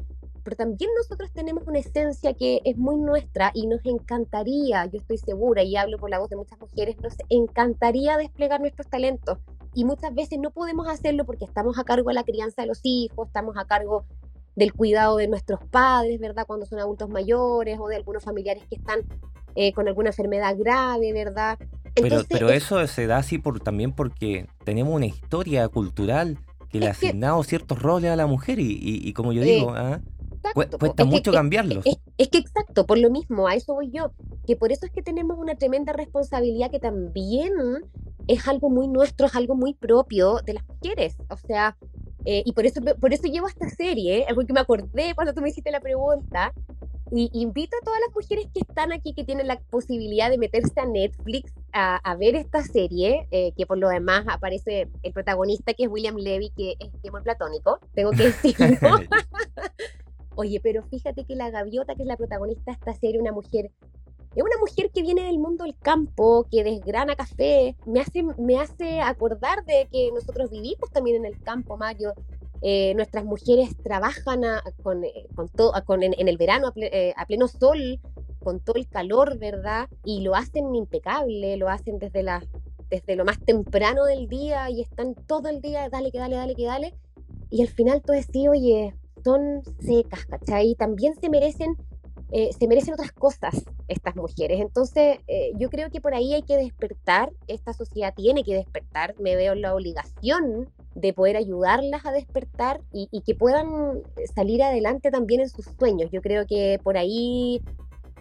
pero 0.44 0.56
también 0.56 0.90
nosotros 0.96 1.32
tenemos 1.32 1.66
una 1.66 1.78
esencia 1.78 2.34
que 2.34 2.60
es 2.64 2.76
muy 2.76 2.98
nuestra 2.98 3.50
y 3.54 3.66
nos 3.66 3.80
encantaría, 3.86 4.84
yo 4.86 4.98
estoy 4.98 5.16
segura 5.16 5.62
y 5.62 5.74
hablo 5.74 5.98
por 5.98 6.10
la 6.10 6.18
voz 6.18 6.28
de 6.28 6.36
muchas 6.36 6.60
mujeres, 6.60 6.96
nos 7.00 7.14
encantaría 7.30 8.18
desplegar 8.18 8.60
nuestros 8.60 8.88
talentos 8.88 9.38
y 9.72 9.86
muchas 9.86 10.14
veces 10.14 10.38
no 10.38 10.50
podemos 10.50 10.86
hacerlo 10.86 11.24
porque 11.24 11.46
estamos 11.46 11.78
a 11.78 11.84
cargo 11.84 12.08
de 12.08 12.14
la 12.14 12.24
crianza 12.24 12.62
de 12.62 12.68
los 12.68 12.80
hijos, 12.82 13.28
estamos 13.28 13.56
a 13.56 13.64
cargo 13.64 14.04
del 14.56 14.72
cuidado 14.72 15.16
de 15.16 15.28
nuestros 15.28 15.60
padres, 15.70 16.20
¿verdad? 16.20 16.46
Cuando 16.46 16.66
son 16.66 16.78
adultos 16.78 17.08
mayores 17.08 17.78
o 17.80 17.88
de 17.88 17.96
algunos 17.96 18.22
familiares 18.22 18.64
que 18.68 18.76
están 18.76 19.00
eh, 19.54 19.72
con 19.72 19.88
alguna 19.88 20.10
enfermedad 20.10 20.56
grave, 20.58 21.12
¿verdad? 21.12 21.58
Entonces, 21.96 22.26
pero, 22.28 22.46
pero 22.46 22.50
eso 22.50 22.84
se 22.86 23.06
da 23.06 23.18
así 23.18 23.38
por, 23.38 23.60
también 23.60 23.92
porque 23.92 24.46
tenemos 24.64 24.94
una 24.94 25.06
historia 25.06 25.68
cultural 25.68 26.38
que 26.68 26.80
le 26.80 26.88
ha 26.88 26.90
asignado 26.90 27.42
ciertos 27.44 27.80
roles 27.80 28.10
a 28.10 28.16
la 28.16 28.26
mujer 28.26 28.58
y, 28.58 28.78
y, 28.80 29.12
como 29.12 29.32
yo 29.32 29.42
digo, 29.42 29.70
¿ah? 29.76 30.00
Cuesta 30.52 31.04
mucho 31.04 31.32
cambiarlos. 31.32 31.84
Es, 32.18 32.28
que 32.28 32.38
exacto, 32.38 32.84
por 32.84 32.98
lo 32.98 33.10
mismo, 33.10 33.46
a 33.46 33.54
eso 33.54 33.74
voy 33.74 33.90
yo, 33.90 34.12
que 34.46 34.56
por 34.56 34.72
eso 34.72 34.84
es 34.84 34.92
que 34.92 35.02
tenemos 35.02 35.38
una 35.38 35.54
tremenda 35.54 35.92
responsabilidad 35.92 36.70
que 36.70 36.80
también 36.80 37.52
es 38.26 38.46
algo 38.46 38.70
muy 38.70 38.88
nuestro, 38.88 39.26
es 39.26 39.36
algo 39.36 39.54
muy 39.54 39.74
propio 39.74 40.40
de 40.44 40.54
las 40.54 40.64
mujeres. 40.66 41.16
O 41.30 41.36
sea, 41.36 41.76
eh, 42.24 42.42
y 42.44 42.52
por 42.52 42.66
eso, 42.66 42.80
por 43.00 43.12
eso 43.12 43.24
llevo 43.24 43.48
esta 43.48 43.68
serie, 43.68 44.24
algo 44.28 44.44
que 44.44 44.52
me 44.52 44.60
acordé 44.60 45.14
cuando 45.14 45.34
tú 45.34 45.40
me 45.40 45.48
hiciste 45.48 45.70
la 45.70 45.80
pregunta, 45.80 46.52
y 47.10 47.30
invito 47.34 47.76
a 47.80 47.84
todas 47.84 48.00
las 48.00 48.14
mujeres 48.14 48.46
que 48.52 48.60
están 48.60 48.92
aquí, 48.92 49.12
que 49.12 49.24
tienen 49.24 49.46
la 49.46 49.60
posibilidad 49.70 50.30
de 50.30 50.38
meterse 50.38 50.80
a 50.80 50.86
Netflix 50.86 51.52
a, 51.72 52.16
ver 52.16 52.34
esta 52.34 52.62
serie, 52.62 53.28
eh, 53.30 53.52
que 53.56 53.66
por 53.66 53.78
lo 53.78 53.88
demás 53.88 54.24
aparece 54.28 54.88
el 55.02 55.12
protagonista, 55.12 55.74
que 55.74 55.84
es 55.84 55.88
William 55.88 56.16
Levy, 56.16 56.50
que 56.56 56.76
es 56.80 57.12
muy 57.12 57.20
platónico, 57.22 57.78
tengo 57.94 58.10
que 58.10 58.24
decirlo. 58.24 58.76
Oye, 60.36 60.60
pero 60.60 60.82
fíjate 60.82 61.24
que 61.24 61.36
la 61.36 61.50
gaviota, 61.50 61.94
que 61.94 62.02
es 62.02 62.08
la 62.08 62.16
protagonista 62.16 62.72
de 62.72 62.78
esta 62.78 62.94
serie, 62.94 63.20
una 63.20 63.32
mujer, 63.32 63.70
es 64.34 64.42
una 64.42 64.58
mujer 64.58 64.90
que 64.92 65.02
viene 65.02 65.22
del 65.22 65.38
mundo 65.38 65.64
del 65.64 65.76
campo, 65.76 66.46
que 66.50 66.64
desgrana 66.64 67.14
café, 67.14 67.76
me 67.86 68.00
hace, 68.00 68.24
me 68.38 68.58
hace 68.58 69.00
acordar 69.00 69.64
de 69.64 69.88
que 69.92 70.10
nosotros 70.12 70.50
vivimos 70.50 70.90
también 70.90 71.16
en 71.16 71.26
el 71.26 71.40
campo, 71.40 71.76
Mario. 71.76 72.14
Eh, 72.60 72.94
nuestras 72.94 73.24
mujeres 73.24 73.76
trabajan 73.82 74.42
con, 74.82 75.04
eh, 75.04 75.26
con 75.36 75.48
todo, 75.50 75.72
con, 75.84 76.02
en, 76.02 76.28
el 76.28 76.36
verano 76.36 76.72
eh, 76.76 77.12
a, 77.16 77.26
pleno 77.26 77.46
sol, 77.46 78.00
con 78.42 78.58
todo 78.58 78.76
el 78.76 78.88
calor, 78.88 79.38
¿verdad? 79.38 79.88
Y 80.04 80.22
lo 80.22 80.34
hacen 80.34 80.74
impecable, 80.74 81.56
lo 81.56 81.68
hacen 81.68 81.98
desde, 81.98 82.22
la, 82.22 82.42
desde 82.90 83.16
lo 83.16 83.24
más 83.24 83.38
temprano 83.38 84.04
del 84.04 84.28
día 84.28 84.68
y 84.70 84.80
están 84.80 85.14
todo 85.14 85.48
el 85.48 85.60
día, 85.60 85.88
dale, 85.90 86.10
que 86.10 86.18
dale, 86.18 86.36
dale, 86.36 86.54
que 86.54 86.64
dale. 86.64 86.94
Y 87.50 87.62
al 87.62 87.68
final 87.68 88.02
tú 88.02 88.12
decís, 88.12 88.48
oye, 88.48 88.94
son 89.22 89.62
secas, 89.80 90.26
¿cachai? 90.26 90.74
También 90.74 91.14
se 91.20 91.28
merecen, 91.28 91.76
eh, 92.32 92.50
se 92.58 92.66
merecen 92.66 92.94
otras 92.94 93.12
cosas 93.12 93.64
estas 93.88 94.16
mujeres. 94.16 94.60
Entonces, 94.60 95.18
eh, 95.28 95.52
yo 95.56 95.70
creo 95.70 95.90
que 95.90 96.00
por 96.00 96.14
ahí 96.14 96.34
hay 96.34 96.42
que 96.42 96.56
despertar, 96.56 97.30
esta 97.46 97.72
sociedad 97.72 98.14
tiene 98.14 98.44
que 98.44 98.54
despertar, 98.54 99.14
me 99.20 99.36
veo 99.36 99.54
la 99.54 99.74
obligación 99.74 100.68
de 100.94 101.12
poder 101.12 101.36
ayudarlas 101.36 102.06
a 102.06 102.12
despertar 102.12 102.80
y, 102.92 103.08
que 103.24 103.34
puedan 103.34 104.02
salir 104.34 104.62
adelante 104.62 105.10
también 105.10 105.40
en 105.40 105.48
sus 105.48 105.66
sueños. 105.78 106.10
Yo 106.12 106.22
creo 106.22 106.46
que 106.46 106.78
por 106.82 106.96
ahí 106.96 107.62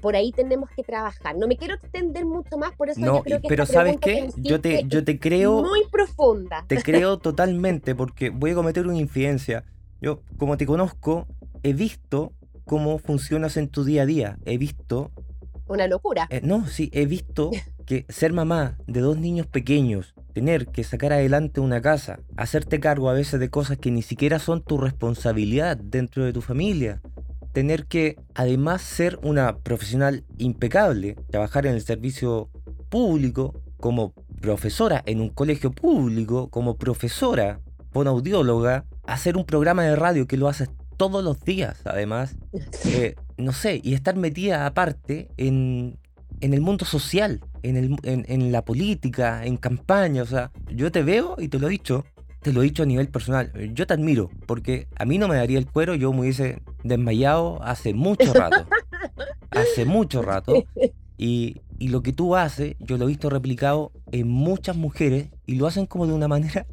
por 0.02 0.18
ahí 0.18 0.34
tenemos 0.34 0.70
que 0.76 0.84
trabajar. 0.84 1.38
No 1.38 1.48
me 1.48 1.56
quiero 1.56 1.76
extender 1.76 2.26
mucho 2.26 2.58
más, 2.58 2.76
por 2.76 2.90
eso 2.90 3.00
no, 3.00 3.18
yo 3.18 3.24
creo 3.24 3.42
que 3.42 3.48
pero 3.48 3.66
¿sabes 3.66 3.98
qué? 4.02 4.30
Yo 4.36 4.60
te, 4.60 4.84
yo 4.86 5.06
te 5.06 5.18
creo... 5.18 5.62
Muy 5.62 5.88
profunda. 5.90 6.66
Te 6.68 6.82
creo 6.84 7.20
totalmente 7.20 7.96
porque 7.96 8.30
voy 8.30 8.52
a 8.52 8.56
cometer 8.56 8.86
una 8.86 8.98
infidencia. 8.98 9.64
Yo, 10.02 10.20
como 10.38 10.58
te 10.58 10.66
conozco, 10.66 11.26
he 11.64 11.72
visto 11.72 12.34
cómo 12.66 12.98
funcionas 12.98 13.58
en 13.58 13.68
tu 13.68 13.84
día 13.84 14.04
a 14.04 14.06
día. 14.06 14.38
He 14.46 14.58
visto... 14.58 15.12
Una 15.68 15.88
locura. 15.88 16.28
Eh, 16.30 16.42
no, 16.44 16.68
sí, 16.68 16.90
he 16.94 17.06
visto 17.06 17.52
que 17.86 18.06
ser 18.10 18.34
mamá 18.34 18.78
de 18.88 19.02
dos 19.02 19.18
niños 19.18 19.48
pequeños, 19.48 20.14
tener 20.34 20.68
que 20.68 20.84
sacar 20.84 21.14
adelante 21.14 21.62
una 21.62 21.82
casa, 21.82 22.20
hacerte 22.38 22.80
cargo 22.80 23.10
a 23.10 23.14
veces 23.14 23.40
de 23.40 23.50
cosas 23.50 23.78
que 23.78 23.92
ni 23.92 24.02
siquiera 24.02 24.40
son 24.40 24.62
tu 24.62 24.78
responsabilidad 24.78 25.78
dentro 25.78 26.26
de 26.26 26.34
tu 26.34 26.42
familia, 26.42 27.02
tener 27.54 27.86
que 27.86 28.18
además 28.34 28.82
ser 28.82 29.20
una 29.24 29.58
profesional 29.58 30.26
impecable, 30.38 31.16
trabajar 31.30 31.66
en 31.66 31.76
el 31.76 31.82
servicio 31.82 32.50
público 32.90 33.62
como 33.80 34.14
profesora 34.42 35.02
en 35.06 35.22
un 35.22 35.30
colegio 35.30 35.72
público, 35.72 36.50
como 36.50 36.78
profesora, 36.78 37.60
audióloga, 37.94 38.86
hacer 39.06 39.38
un 39.38 39.46
programa 39.46 39.84
de 39.84 39.96
radio 39.96 40.28
que 40.28 40.38
lo 40.38 40.48
haces 40.48 40.70
todos 40.98 41.24
los 41.24 41.44
días, 41.44 41.82
además, 41.86 42.36
eh, 42.86 43.16
no 43.38 43.52
sé, 43.52 43.82
y 43.84 43.94
estar 43.94 44.16
metida 44.16 44.66
aparte 44.66 45.30
en, 45.38 45.98
en 46.42 46.54
el 46.54 46.62
mundo 46.62 46.86
social, 46.86 47.42
en, 47.64 47.78
el, 47.78 47.96
en, 48.04 48.52
la 48.52 48.66
política, 48.66 49.46
en 49.46 49.58
campaña, 49.58 50.24
o 50.24 50.26
sea, 50.26 50.52
yo 50.70 50.92
te 50.92 51.04
veo 51.04 51.36
y 51.38 51.48
te 51.48 51.60
lo 51.60 51.68
he 51.68 51.72
dicho, 51.72 52.06
te 52.42 52.52
lo 52.52 52.62
he 52.62 52.66
dicho 52.66 52.84
a 52.84 52.86
nivel 52.86 53.08
personal, 53.08 53.52
yo 53.74 53.88
te 53.88 53.94
admiro, 53.94 54.30
porque 54.46 54.88
a 54.96 55.06
mí 55.06 55.18
no 55.18 55.28
me 55.28 55.36
daría 55.36 55.58
el 55.58 55.68
cuero, 55.68 55.96
yo 55.96 56.12
me 56.12 56.22
hubiese 56.22 56.62
desmayado 56.84 57.62
hace 57.64 57.94
mucho 57.94 58.34
rato, 58.34 58.68
hace 59.52 59.86
mucho 59.86 60.22
rato, 60.22 60.66
y, 61.18 61.62
y 61.80 61.88
lo 61.88 62.02
que 62.04 62.12
tú 62.12 62.36
haces, 62.36 62.76
yo 62.80 62.98
lo 62.98 63.06
he 63.06 63.08
visto 63.08 63.30
replicado 63.30 63.92
en 64.12 64.28
muchas 64.28 64.76
mujeres, 64.76 65.30
y 65.46 65.56
lo 65.56 65.68
hacen 65.68 65.86
como 65.86 66.08
de 66.08 66.14
una 66.14 66.28
manera 66.28 66.66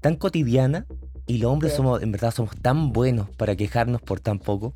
tan 0.00 0.14
cotidiana, 0.14 0.86
y 1.26 1.38
los 1.38 1.50
hombres 1.50 1.74
somos, 1.74 2.02
en 2.02 2.12
verdad, 2.12 2.30
somos 2.30 2.56
tan 2.56 2.92
buenos 2.92 3.28
para 3.30 3.56
quejarnos 3.56 4.00
por 4.00 4.20
tan 4.20 4.38
poco. 4.38 4.74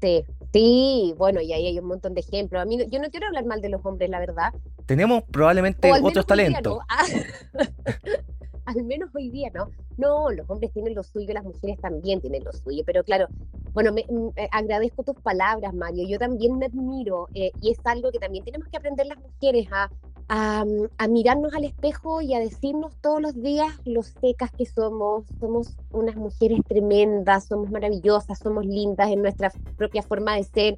Sí, 0.00 0.24
sí, 0.52 1.14
bueno, 1.16 1.40
y 1.40 1.52
ahí 1.52 1.66
hay 1.66 1.78
un 1.78 1.86
montón 1.86 2.14
de 2.14 2.20
ejemplos. 2.20 2.60
A 2.60 2.64
mí, 2.64 2.78
yo 2.90 3.00
no 3.00 3.08
quiero 3.10 3.28
hablar 3.28 3.46
mal 3.46 3.60
de 3.60 3.68
los 3.68 3.84
hombres, 3.86 4.10
la 4.10 4.18
verdad. 4.18 4.52
Tenemos 4.86 5.22
probablemente 5.30 5.92
otros 6.02 6.26
talentos. 6.26 6.78
al 8.64 8.84
menos 8.84 9.10
hoy 9.14 9.30
día, 9.30 9.50
¿no? 9.54 9.70
No, 9.96 10.30
los 10.30 10.48
hombres 10.48 10.72
tienen 10.72 10.94
lo 10.94 11.02
suyo, 11.02 11.32
las 11.34 11.44
mujeres 11.44 11.78
también 11.80 12.20
tienen 12.20 12.44
lo 12.44 12.52
suyo, 12.52 12.82
pero 12.86 13.02
claro, 13.04 13.26
bueno, 13.72 13.92
me, 13.92 14.04
mm, 14.08 14.28
eh, 14.36 14.48
agradezco 14.52 15.02
tus 15.02 15.16
palabras, 15.16 15.74
Mario, 15.74 16.06
yo 16.08 16.18
también 16.18 16.58
me 16.58 16.66
admiro 16.66 17.28
eh, 17.34 17.52
y 17.60 17.70
es 17.70 17.78
algo 17.84 18.10
que 18.10 18.18
también 18.18 18.44
tenemos 18.44 18.68
que 18.68 18.76
aprender 18.76 19.06
las 19.06 19.18
mujeres 19.18 19.66
a, 19.72 19.90
a, 20.28 21.08
mirarnos 21.08 21.52
al 21.54 21.64
espejo 21.64 22.20
y 22.22 22.34
a 22.34 22.38
decirnos 22.38 22.96
todos 23.00 23.20
los 23.20 23.34
días 23.34 23.68
lo 23.84 24.02
secas 24.02 24.50
que 24.52 24.64
somos. 24.64 25.24
Somos 25.40 25.76
unas 25.90 26.16
mujeres 26.16 26.60
tremendas, 26.66 27.44
somos 27.46 27.70
maravillosas, 27.70 28.38
somos 28.38 28.64
lindas 28.64 29.10
en 29.10 29.22
nuestra 29.22 29.50
propia 29.76 30.02
forma 30.02 30.36
de 30.36 30.44
ser, 30.44 30.76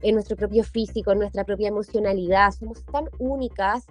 en 0.00 0.14
nuestro 0.14 0.36
propio 0.36 0.64
físico, 0.64 1.12
en 1.12 1.18
nuestra 1.18 1.44
propia 1.44 1.68
emocionalidad. 1.68 2.52
Somos 2.52 2.84
tan 2.86 3.08
únicas 3.18 3.84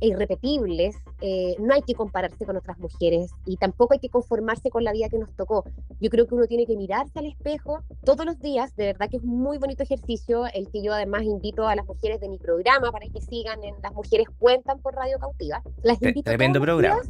e 0.00 0.08
irrepetibles, 0.08 0.96
eh, 1.20 1.56
no 1.58 1.74
hay 1.74 1.82
que 1.82 1.94
compararse 1.94 2.44
con 2.44 2.56
otras 2.56 2.78
mujeres 2.78 3.30
y 3.46 3.56
tampoco 3.56 3.94
hay 3.94 4.00
que 4.00 4.08
conformarse 4.08 4.70
con 4.70 4.84
la 4.84 4.92
vida 4.92 5.08
que 5.08 5.18
nos 5.18 5.34
tocó. 5.36 5.64
Yo 6.00 6.10
creo 6.10 6.26
que 6.26 6.34
uno 6.34 6.46
tiene 6.46 6.66
que 6.66 6.76
mirarse 6.76 7.18
al 7.18 7.26
espejo 7.26 7.80
todos 8.04 8.24
los 8.24 8.38
días, 8.40 8.74
de 8.76 8.86
verdad 8.86 9.08
que 9.10 9.18
es 9.18 9.22
un 9.22 9.40
muy 9.40 9.58
bonito 9.58 9.82
ejercicio, 9.82 10.46
el 10.54 10.68
que 10.70 10.82
yo 10.82 10.92
además 10.92 11.22
invito 11.24 11.66
a 11.68 11.76
las 11.76 11.86
mujeres 11.86 12.20
de 12.20 12.28
mi 12.28 12.38
programa 12.38 12.90
para 12.90 13.06
que 13.08 13.20
sigan 13.20 13.62
en 13.64 13.74
Las 13.82 13.92
Mujeres 13.92 14.26
Cuentan 14.38 14.80
por 14.80 14.94
Radio 14.94 15.18
Cautiva. 15.18 15.62
Las 15.82 16.00
invito 16.02 16.30
Tremendo 16.30 16.60
programa. 16.60 17.00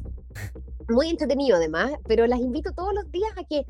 muy 0.88 1.09
entretenido 1.09 1.57
además, 1.57 1.92
pero 2.07 2.26
las 2.26 2.40
invito 2.40 2.72
todos 2.72 2.92
los 2.94 3.11
días 3.11 3.31
a 3.37 3.44
que 3.44 3.64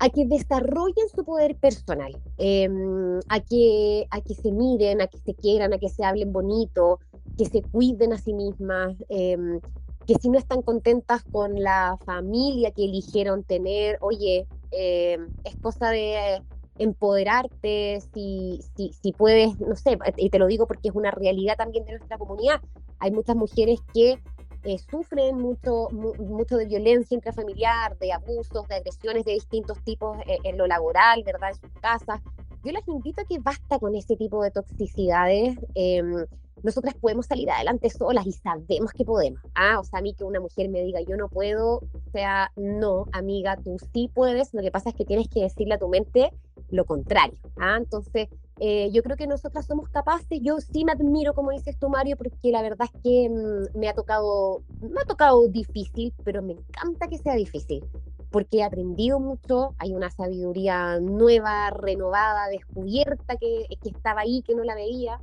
a 0.00 0.08
que 0.10 0.26
desarrollen 0.26 1.08
su 1.14 1.24
poder 1.24 1.56
personal, 1.56 2.16
em, 2.36 3.18
a, 3.28 3.40
que, 3.40 4.06
a 4.10 4.20
que 4.20 4.34
se 4.34 4.52
miren, 4.52 5.00
a 5.00 5.08
que 5.08 5.18
se 5.18 5.34
quieran, 5.34 5.72
a 5.72 5.78
que 5.78 5.88
se 5.88 6.04
hablen 6.04 6.32
bonito, 6.32 7.00
que 7.38 7.46
se 7.46 7.62
cuiden 7.62 8.12
a 8.12 8.18
sí 8.18 8.34
mismas, 8.34 8.96
em, 9.08 9.60
que 10.06 10.14
si 10.20 10.28
no 10.28 10.38
están 10.38 10.62
contentas 10.62 11.22
con 11.30 11.62
la 11.62 11.96
familia 12.04 12.72
que 12.72 12.84
eligieron 12.84 13.44
tener, 13.44 13.98
oye, 14.00 14.46
em, 14.72 15.28
es 15.44 15.56
cosa 15.62 15.90
de 15.90 16.42
empoderarte, 16.78 18.00
si, 18.12 18.60
si, 18.76 18.92
si 18.92 19.12
puedes, 19.12 19.58
no 19.60 19.76
sé, 19.76 19.98
y 20.16 20.30
te 20.30 20.38
lo 20.38 20.46
digo 20.46 20.66
porque 20.66 20.88
es 20.88 20.94
una 20.94 21.10
realidad 21.10 21.56
también 21.56 21.84
de 21.84 21.92
nuestra 21.92 22.18
comunidad, 22.18 22.60
hay 22.98 23.10
muchas 23.10 23.36
mujeres 23.36 23.80
que 23.94 24.18
eh, 24.64 24.78
sufren 24.90 25.38
mucho, 25.38 25.88
mucho 25.90 26.56
de 26.56 26.66
violencia 26.66 27.14
intrafamiliar, 27.14 27.96
de 27.98 28.12
abusos, 28.12 28.66
de 28.68 28.76
agresiones 28.76 29.24
de 29.24 29.32
distintos 29.32 29.82
tipos 29.84 30.18
eh, 30.26 30.38
en 30.42 30.58
lo 30.58 30.66
laboral, 30.66 31.22
¿verdad? 31.24 31.50
En 31.50 31.60
sus 31.60 31.80
casas. 31.80 32.20
Yo 32.64 32.72
las 32.72 32.86
invito 32.88 33.22
a 33.22 33.24
que 33.24 33.38
basta 33.38 33.78
con 33.78 33.94
ese 33.94 34.16
tipo 34.16 34.42
de 34.42 34.50
toxicidades. 34.50 35.56
Em, 35.74 36.26
nosotras 36.62 36.94
podemos 36.94 37.26
salir 37.26 37.50
adelante 37.50 37.90
solas 37.90 38.26
y 38.26 38.32
sabemos 38.32 38.92
que 38.92 39.04
podemos. 39.04 39.40
Ah, 39.54 39.78
o 39.78 39.84
sea, 39.84 40.00
a 40.00 40.02
mí 40.02 40.14
que 40.14 40.24
una 40.24 40.40
mujer 40.40 40.68
me 40.68 40.82
diga 40.82 41.00
yo 41.00 41.16
no 41.16 41.28
puedo, 41.28 41.76
o 41.78 42.10
sea, 42.12 42.50
no, 42.56 43.06
amiga, 43.12 43.56
tú 43.56 43.76
sí 43.92 44.10
puedes. 44.12 44.52
Lo 44.54 44.62
que 44.62 44.70
pasa 44.70 44.90
es 44.90 44.94
que 44.94 45.04
tienes 45.04 45.28
que 45.28 45.40
decirle 45.40 45.74
a 45.74 45.78
tu 45.78 45.88
mente 45.88 46.32
lo 46.70 46.84
contrario. 46.84 47.38
Ah, 47.58 47.76
entonces, 47.78 48.28
eh, 48.60 48.90
yo 48.92 49.02
creo 49.02 49.16
que 49.16 49.26
nosotras 49.26 49.66
somos 49.66 49.88
capaces, 49.88 50.40
yo 50.42 50.58
sí 50.60 50.84
me 50.84 50.92
admiro, 50.92 51.32
como 51.32 51.50
dices 51.50 51.78
tú, 51.78 51.88
Mario, 51.88 52.16
porque 52.16 52.50
la 52.50 52.62
verdad 52.62 52.88
es 52.92 53.02
que 53.02 53.28
mm, 53.30 53.78
me 53.78 53.88
ha 53.88 53.94
tocado, 53.94 54.62
me 54.80 55.00
ha 55.00 55.06
tocado 55.06 55.46
difícil, 55.48 56.12
pero 56.24 56.42
me 56.42 56.54
encanta 56.54 57.08
que 57.08 57.18
sea 57.18 57.34
difícil, 57.34 57.84
porque 58.30 58.58
he 58.58 58.62
aprendido 58.64 59.20
mucho, 59.20 59.74
hay 59.78 59.94
una 59.94 60.10
sabiduría 60.10 60.98
nueva, 61.00 61.70
renovada, 61.70 62.48
descubierta 62.48 63.36
que, 63.36 63.66
que 63.80 63.90
estaba 63.90 64.22
ahí, 64.22 64.42
que 64.42 64.54
no 64.54 64.64
la 64.64 64.74
veía, 64.74 65.20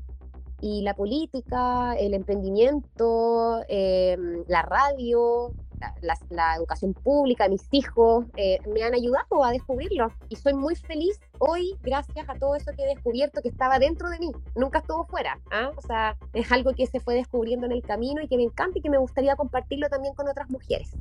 y 0.62 0.82
la 0.82 0.94
política, 0.94 1.96
el 1.96 2.14
emprendimiento, 2.14 3.62
em, 3.68 4.44
la 4.48 4.62
radio, 4.62 5.52
la, 6.02 6.56
educación 6.56 6.94
pública, 6.94 7.48
mis 7.50 7.68
hijos, 7.72 8.26
eh, 8.38 8.60
me 8.74 8.84
han 8.84 8.94
ayudado 8.94 9.44
a 9.44 9.52
descubrirlo. 9.52 10.12
Y 10.30 10.36
soy 10.36 10.54
muy 10.54 10.76
feliz 10.76 11.20
hoy 11.40 11.76
gracias 11.84 12.28
a 12.30 12.36
todo 12.36 12.56
eso 12.56 12.72
que 12.76 12.84
he 12.84 12.88
descubierto 12.88 13.42
que 13.42 13.50
estaba 13.50 13.80
dentro 13.80 14.10
de 14.10 14.20
mí, 14.20 14.32
nunca 14.56 14.80
estuvo 14.80 15.06
fuera. 15.06 15.40
¿ah? 15.52 15.72
O 15.76 15.82
sea, 15.82 16.18
es 16.34 16.52
algo 16.52 16.74
que 16.74 16.88
se 16.88 17.00
fue 17.00 17.16
descubriendo 17.16 17.66
en 17.66 17.72
el 17.72 17.82
camino 17.82 18.22
y 18.22 18.28
que 18.28 18.38
me 18.38 18.44
encanta 18.44 18.80
y 18.80 18.82
que 18.82 18.90
me 18.90 18.98
gustaría 18.98 19.36
compartirlo 19.36 19.90
también 19.90 20.14
con 20.16 20.28
otras 20.28 20.50
mujeres. 20.50 20.92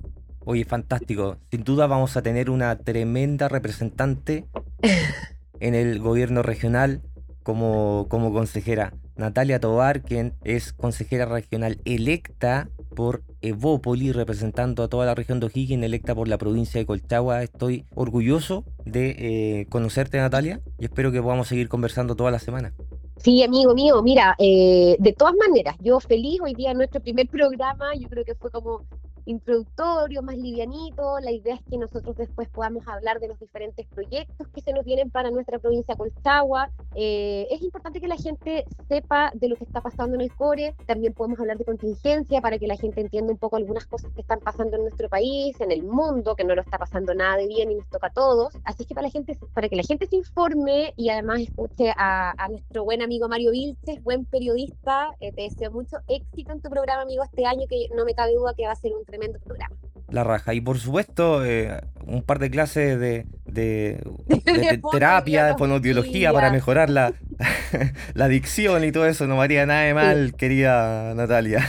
Oye, 0.45 0.65
fantástico. 0.65 1.39
Sin 1.51 1.65
duda 1.65 1.87
vamos 1.87 2.17
a 2.17 2.23
tener 2.23 2.51
una 2.51 2.77
tremenda 2.79 3.49
representante 3.49 4.47
en 5.61 5.75
el 5.75 6.01
gobierno 6.01 6.43
regional 6.43 7.03
como, 7.43 8.07
como 8.09 8.33
consejera. 8.33 8.93
Natalia 9.17 9.61
Tobar, 9.61 10.03
quien 10.03 10.35
es 10.43 10.73
consejera 10.73 11.27
regional 11.27 11.79
electa 11.85 12.69
por 12.95 13.23
Evópoli, 13.43 14.13
representando 14.13 14.83
a 14.83 14.89
toda 14.89 15.07
la 15.07 15.15
región 15.15 15.41
de 15.41 15.47
O'Higgins, 15.47 15.85
electa 15.85 16.15
por 16.15 16.29
la 16.29 16.39
provincia 16.39 16.81
de 16.81 16.87
Colchagua. 16.87 17.43
Estoy 17.43 17.85
orgulloso 17.95 18.65
de 18.85 19.17
eh, 19.19 19.67
conocerte, 19.69 20.19
Natalia, 20.19 20.61
y 20.79 20.85
espero 20.85 21.13
que 21.13 21.23
podamos 21.23 21.49
seguir 21.49 21.69
conversando 21.69 22.17
toda 22.17 22.31
la 22.31 22.39
semana. 22.39 22.75
Sí, 23.17 23.43
amigo 23.43 23.75
mío, 23.75 24.03
mira, 24.03 24.35
eh, 24.39 24.97
de 24.99 25.13
todas 25.13 25.35
maneras, 25.35 25.77
yo 25.81 26.01
feliz 26.01 26.41
hoy 26.43 26.55
día 26.55 26.75
nuestro 26.75 27.01
primer 27.01 27.29
programa, 27.29 27.95
yo 27.95 28.09
creo 28.09 28.25
que 28.25 28.35
fue 28.35 28.51
como 28.51 28.85
introductorio, 29.27 30.23
más 30.23 30.37
livianito. 30.37 31.19
La 31.21 31.33
idea 31.33 31.55
es 31.55 31.63
que 31.63 31.79
nosotros 31.79 32.17
después 32.17 32.49
podamos 32.49 32.87
hablar 32.89 33.21
de 33.21 33.29
los 33.29 33.39
diferentes 33.39 33.87
proyectos 33.87 34.49
que 34.49 34.61
se 34.61 34.73
nos 34.73 34.85
vienen 34.85 35.11
para 35.11 35.31
nuestra 35.31 35.59
provincia 35.59 35.97
Colchagua. 35.97 36.71
Eh, 36.95 37.47
es 37.51 37.63
importante 37.63 38.01
que 38.01 38.09
la 38.09 38.17
gente 38.17 38.65
sepa 38.89 39.31
de 39.35 39.49
lo 39.49 39.57
que 39.57 39.65
está 39.65 39.81
pasando 39.81 40.15
en 40.15 40.23
el 40.23 40.35
core. 40.35 40.75
También 40.87 41.13
podemos 41.13 41.41
hablar 41.41 41.59
de 41.59 41.65
contingencia 41.65 42.41
para 42.41 42.59
que 42.59 42.67
la 42.67 42.77
gente 42.77 43.01
entienda 43.01 43.33
un 43.33 43.39
poco 43.39 43.57
algunas 43.57 43.87
cosas 43.87 44.13
que 44.13 44.21
están 44.21 44.41
pasando 44.41 44.77
en 44.77 44.83
nuestro 44.83 45.09
país, 45.09 45.61
en 45.61 45.73
el 45.73 45.83
mundo, 45.83 46.37
que 46.37 46.45
no 46.45 46.55
lo 46.55 46.63
está 46.63 46.79
pasando 46.79 47.15
nada 47.15 47.37
de 47.37 47.47
bien 47.47 47.71
y 47.71 47.77
nos 47.77 47.89
toca 47.89 48.09
a 48.09 48.13
todos. 48.13 48.55
Así 48.65 48.85
que 48.85 48.95
para, 48.95 49.07
la 49.07 49.11
gente, 49.11 49.39
para 49.53 49.69
que 49.69 49.77
la 49.77 49.83
gente 49.83 50.07
se 50.07 50.17
informe 50.17 50.93
y 50.97 51.09
además 51.11 51.41
escuche 51.41 51.93
a, 51.97 52.35
nuestro 52.51 52.85
buen 52.85 53.03
amigo 53.03 53.29
Mario 53.29 53.51
Vilches, 53.53 54.03
buen 54.03 54.27
periodista, 54.27 55.11
eh, 55.21 55.33
te 55.33 55.43
deseo 55.43 55.71
mucho 55.71 55.97
éxito 56.09 56.53
en 56.53 56.61
tu 56.61 56.69
programa, 56.69 57.03
amigo, 57.03 57.25
este 57.25 57.47
año, 57.47 57.67
que 57.69 57.89
no 57.97 58.05
me 58.05 58.15
cabe 58.15 58.35
duda 58.35 58.55
que 58.55 58.67
va 58.67 58.73
a 58.73 58.77
ser 58.77 58.93
un 58.95 59.05
tremendo 59.15 59.39
programa. 59.39 59.77
La 60.11 60.23
raja. 60.23 60.55
Y 60.55 60.61
por 60.61 60.79
supuesto, 60.79 61.45
eh, 61.45 61.81
un 62.07 62.23
par 62.23 62.39
de 62.39 62.51
clases 62.51 62.99
de, 63.01 63.27
de, 63.47 64.03
terapia, 64.93 65.47
de 65.47 65.55
fonoaudiología 65.55 66.33
para 66.33 66.51
mejorar 66.51 66.91
la, 66.91 67.15
la 68.15 68.29
dicción 68.29 68.85
y 68.85 68.93
todo 68.93 69.07
eso. 69.07 69.27
No 69.27 69.37
me 69.37 69.43
haría 69.43 69.67
nada 69.67 69.83
de 69.83 69.95
mal, 69.95 70.35
querida 70.35 71.15
Natalia. 71.15 71.67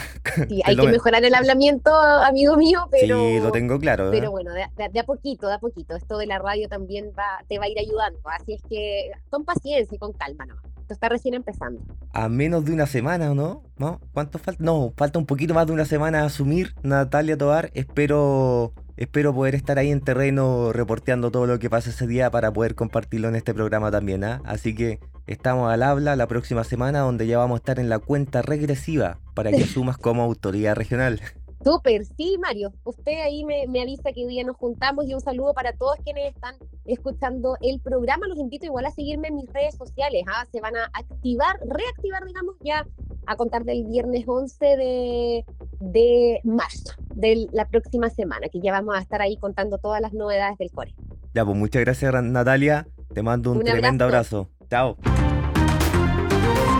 Sí, 0.48 0.62
hay 0.66 0.76
que 0.76 0.88
mejorar 0.88 1.24
el 1.24 1.34
hablamiento, 1.34 1.92
amigo 1.96 2.58
mío, 2.58 2.88
pero. 2.92 3.20
Sí, 3.20 3.40
lo 3.40 3.52
tengo 3.52 3.80
claro. 3.80 4.10
Pero 4.12 4.28
¿eh? 4.28 4.30
bueno, 4.30 4.52
de, 4.54 5.00
a 5.00 5.04
poquito, 5.04 5.48
de 5.48 5.54
a 5.54 5.60
poquito. 5.60 5.96
Esto 5.96 6.18
de 6.18 6.28
la 6.28 6.40
radio 6.40 6.68
también 6.68 7.12
va, 7.18 7.44
te 7.48 7.58
va 7.58 7.66
a 7.66 7.70
ir 7.70 7.80
ayudando. 7.80 8.20
Así 8.26 8.54
es 8.54 8.62
que 8.70 9.12
con 9.30 9.46
paciencia 9.46 9.96
y 9.96 10.00
con 10.00 10.12
calma 10.14 10.46
¿no? 10.46 10.56
Esto 10.86 10.94
está 10.94 11.10
recién 11.10 11.34
empezando. 11.34 11.82
A 12.14 12.30
menos 12.30 12.64
de 12.64 12.72
una 12.72 12.86
semana, 12.86 13.34
¿no? 13.34 13.64
¿No? 13.80 14.00
¿Cuánto 14.14 14.38
falta? 14.38 14.64
No, 14.64 14.94
falta 14.96 15.18
un 15.18 15.26
poquito 15.26 15.56
más 15.56 15.66
de 15.66 15.74
una 15.74 15.86
semana 15.86 16.22
a 16.22 16.26
asumir 16.26 16.76
Natalia 16.84 17.36
Tobar. 17.36 17.72
Espero, 17.74 18.72
espero 18.96 19.34
poder 19.34 19.56
estar 19.56 19.80
ahí 19.80 19.90
en 19.90 20.00
terreno 20.00 20.72
reporteando 20.74 21.32
todo 21.32 21.48
lo 21.48 21.58
que 21.58 21.72
pasa 21.72 21.90
ese 21.90 22.06
día 22.06 22.30
para 22.30 22.54
poder 22.54 22.76
compartirlo 22.76 23.30
en 23.30 23.36
este 23.36 23.56
programa 23.56 23.90
también. 23.90 24.24
¿ah? 24.24 24.44
Así 24.46 24.76
que 24.76 25.00
estamos 25.26 25.74
al 25.74 25.82
habla 25.82 26.16
la 26.16 26.28
próxima 26.28 26.64
semana 26.64 27.00
donde 27.00 27.26
ya 27.26 27.40
vamos 27.40 27.56
a 27.56 27.62
estar 27.62 27.80
en 27.80 27.90
la 27.90 27.98
cuenta 27.98 28.44
regresiva 28.44 29.18
para 29.34 29.50
que 29.50 29.64
sumas 29.66 29.98
como 29.98 30.22
autoridad 30.22 30.76
regional. 30.76 31.20
Súper, 31.66 32.06
sí, 32.06 32.38
Mario. 32.40 32.72
Usted 32.84 33.14
ahí 33.24 33.44
me, 33.44 33.66
me, 33.68 33.82
avisa 33.82 34.12
que 34.14 34.24
hoy 34.24 34.34
día 34.34 34.44
nos 34.44 34.56
juntamos 34.56 35.08
y 35.08 35.16
un 35.16 35.20
saludo 35.20 35.56
para 35.56 35.74
todos 35.74 35.96
quienes 36.04 36.36
están 36.36 36.54
escuchando 36.86 37.58
el 37.60 37.80
programa. 37.80 38.28
Los 38.28 38.38
invito 38.38 38.68
igual 38.68 38.86
a 38.86 38.92
seguirme 38.92 39.30
en 39.30 39.36
mis 39.38 39.52
redes 39.52 39.76
sociales. 39.76 40.24
¿ah? 40.28 40.46
Se 40.52 40.62
van 40.62 40.76
a 40.76 40.92
activar, 40.94 41.58
reactivar, 41.66 42.24
digamos, 42.24 42.56
ya 42.64 42.86
a 43.26 43.36
contar 43.36 43.64
del 43.64 43.84
viernes 43.86 44.26
11 44.28 44.64
de, 44.64 45.46
de 45.80 46.40
marzo, 46.44 46.94
de 47.16 47.48
la 47.52 47.68
próxima 47.68 48.12
semana, 48.12 48.48
que 48.48 48.60
ya 48.60 48.72
vamos 48.72 48.96
a 48.96 49.00
estar 49.00 49.24
ahí 49.24 49.36
contando 49.38 49.80
todas 49.80 50.02
las 50.02 50.14
novedades 50.14 50.60
del 50.60 50.70
core. 50.70 50.94
Ya, 51.34 51.44
pues 51.44 51.58
muchas 51.58 51.82
gracias, 51.82 52.14
Natalia. 52.24 52.88
Te 53.12 53.24
mando 53.24 53.54
un, 53.54 53.64
tremendo 53.64 54.06
abrazo. 54.06 54.52
Chao. 54.70 54.98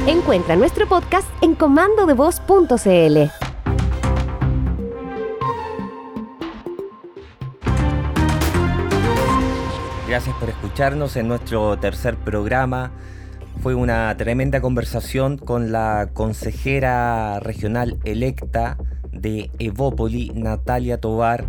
Encuentra 0.06 0.56
nuestro 0.56 0.88
podcast 0.88 1.28
en 1.42 1.56
comandodevoz.cl. 1.56 3.45
Gracias 10.16 10.38
por 10.38 10.48
escucharnos 10.48 11.18
en 11.18 11.28
nuestro 11.28 11.78
tercer 11.78 12.16
programa. 12.16 12.94
Fue 13.62 13.76
una 13.76 14.16
tremenda 14.16 14.62
conversación 14.62 15.38
con 15.38 15.74
la 15.74 16.12
consejera 16.14 17.42
regional 17.42 18.00
electa 18.06 18.78
de 19.12 19.52
Evópoli, 19.60 20.32
Natalia 20.34 21.02
Tobar. 21.02 21.44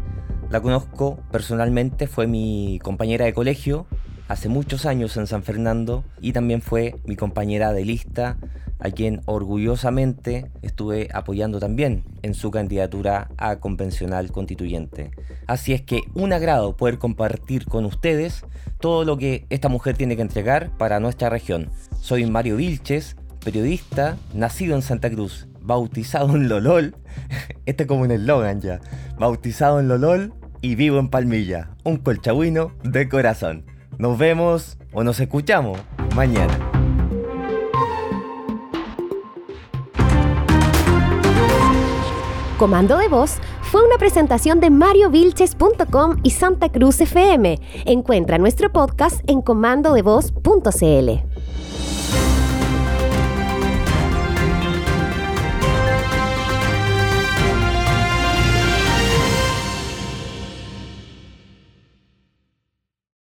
La 0.50 0.62
conozco 0.62 1.20
personalmente, 1.30 2.08
fue 2.08 2.26
mi 2.26 2.80
compañera 2.82 3.24
de 3.24 3.34
colegio 3.34 3.86
hace 4.28 4.48
muchos 4.48 4.86
años 4.86 5.16
en 5.16 5.26
San 5.26 5.42
Fernando 5.42 6.04
y 6.20 6.32
también 6.32 6.62
fue 6.62 6.96
mi 7.04 7.16
compañera 7.16 7.72
de 7.72 7.84
lista 7.84 8.36
a 8.78 8.90
quien 8.90 9.22
orgullosamente 9.24 10.50
estuve 10.62 11.08
apoyando 11.12 11.58
también 11.60 12.04
en 12.22 12.34
su 12.34 12.50
candidatura 12.50 13.28
a 13.38 13.56
convencional 13.56 14.30
constituyente. 14.32 15.10
Así 15.46 15.72
es 15.72 15.82
que 15.82 16.02
un 16.14 16.32
agrado 16.32 16.76
poder 16.76 16.98
compartir 16.98 17.64
con 17.66 17.84
ustedes 17.84 18.44
todo 18.80 19.04
lo 19.04 19.16
que 19.16 19.46
esta 19.48 19.68
mujer 19.68 19.96
tiene 19.96 20.16
que 20.16 20.22
entregar 20.22 20.76
para 20.76 21.00
nuestra 21.00 21.30
región. 21.30 21.70
Soy 22.00 22.26
Mario 22.26 22.56
Vilches, 22.56 23.16
periodista, 23.44 24.16
nacido 24.34 24.74
en 24.76 24.82
Santa 24.82 25.10
Cruz, 25.10 25.48
bautizado 25.60 26.36
en 26.36 26.48
Lolol, 26.48 26.94
este 27.66 27.84
es 27.84 27.88
como 27.88 28.02
un 28.02 28.10
eslogan 28.10 28.60
ya, 28.60 28.80
bautizado 29.18 29.80
en 29.80 29.88
Lolol 29.88 30.34
y 30.60 30.74
vivo 30.74 30.98
en 30.98 31.08
Palmilla, 31.08 31.70
un 31.84 31.96
colchagüino 31.96 32.72
de 32.82 33.08
corazón. 33.08 33.75
Nos 33.98 34.18
vemos 34.18 34.76
o 34.92 35.02
nos 35.02 35.18
escuchamos 35.20 35.78
mañana. 36.14 36.58
Comando 42.58 42.96
de 42.96 43.08
Voz 43.08 43.36
fue 43.62 43.84
una 43.84 43.98
presentación 43.98 44.60
de 44.60 44.70
mariovilches.com 44.70 46.16
y 46.22 46.30
Santa 46.30 46.70
Cruz 46.70 47.00
FM. 47.00 47.58
Encuentra 47.84 48.38
nuestro 48.38 48.72
podcast 48.72 49.20
en 49.28 49.42
comandodevoz.cl. 49.42 51.35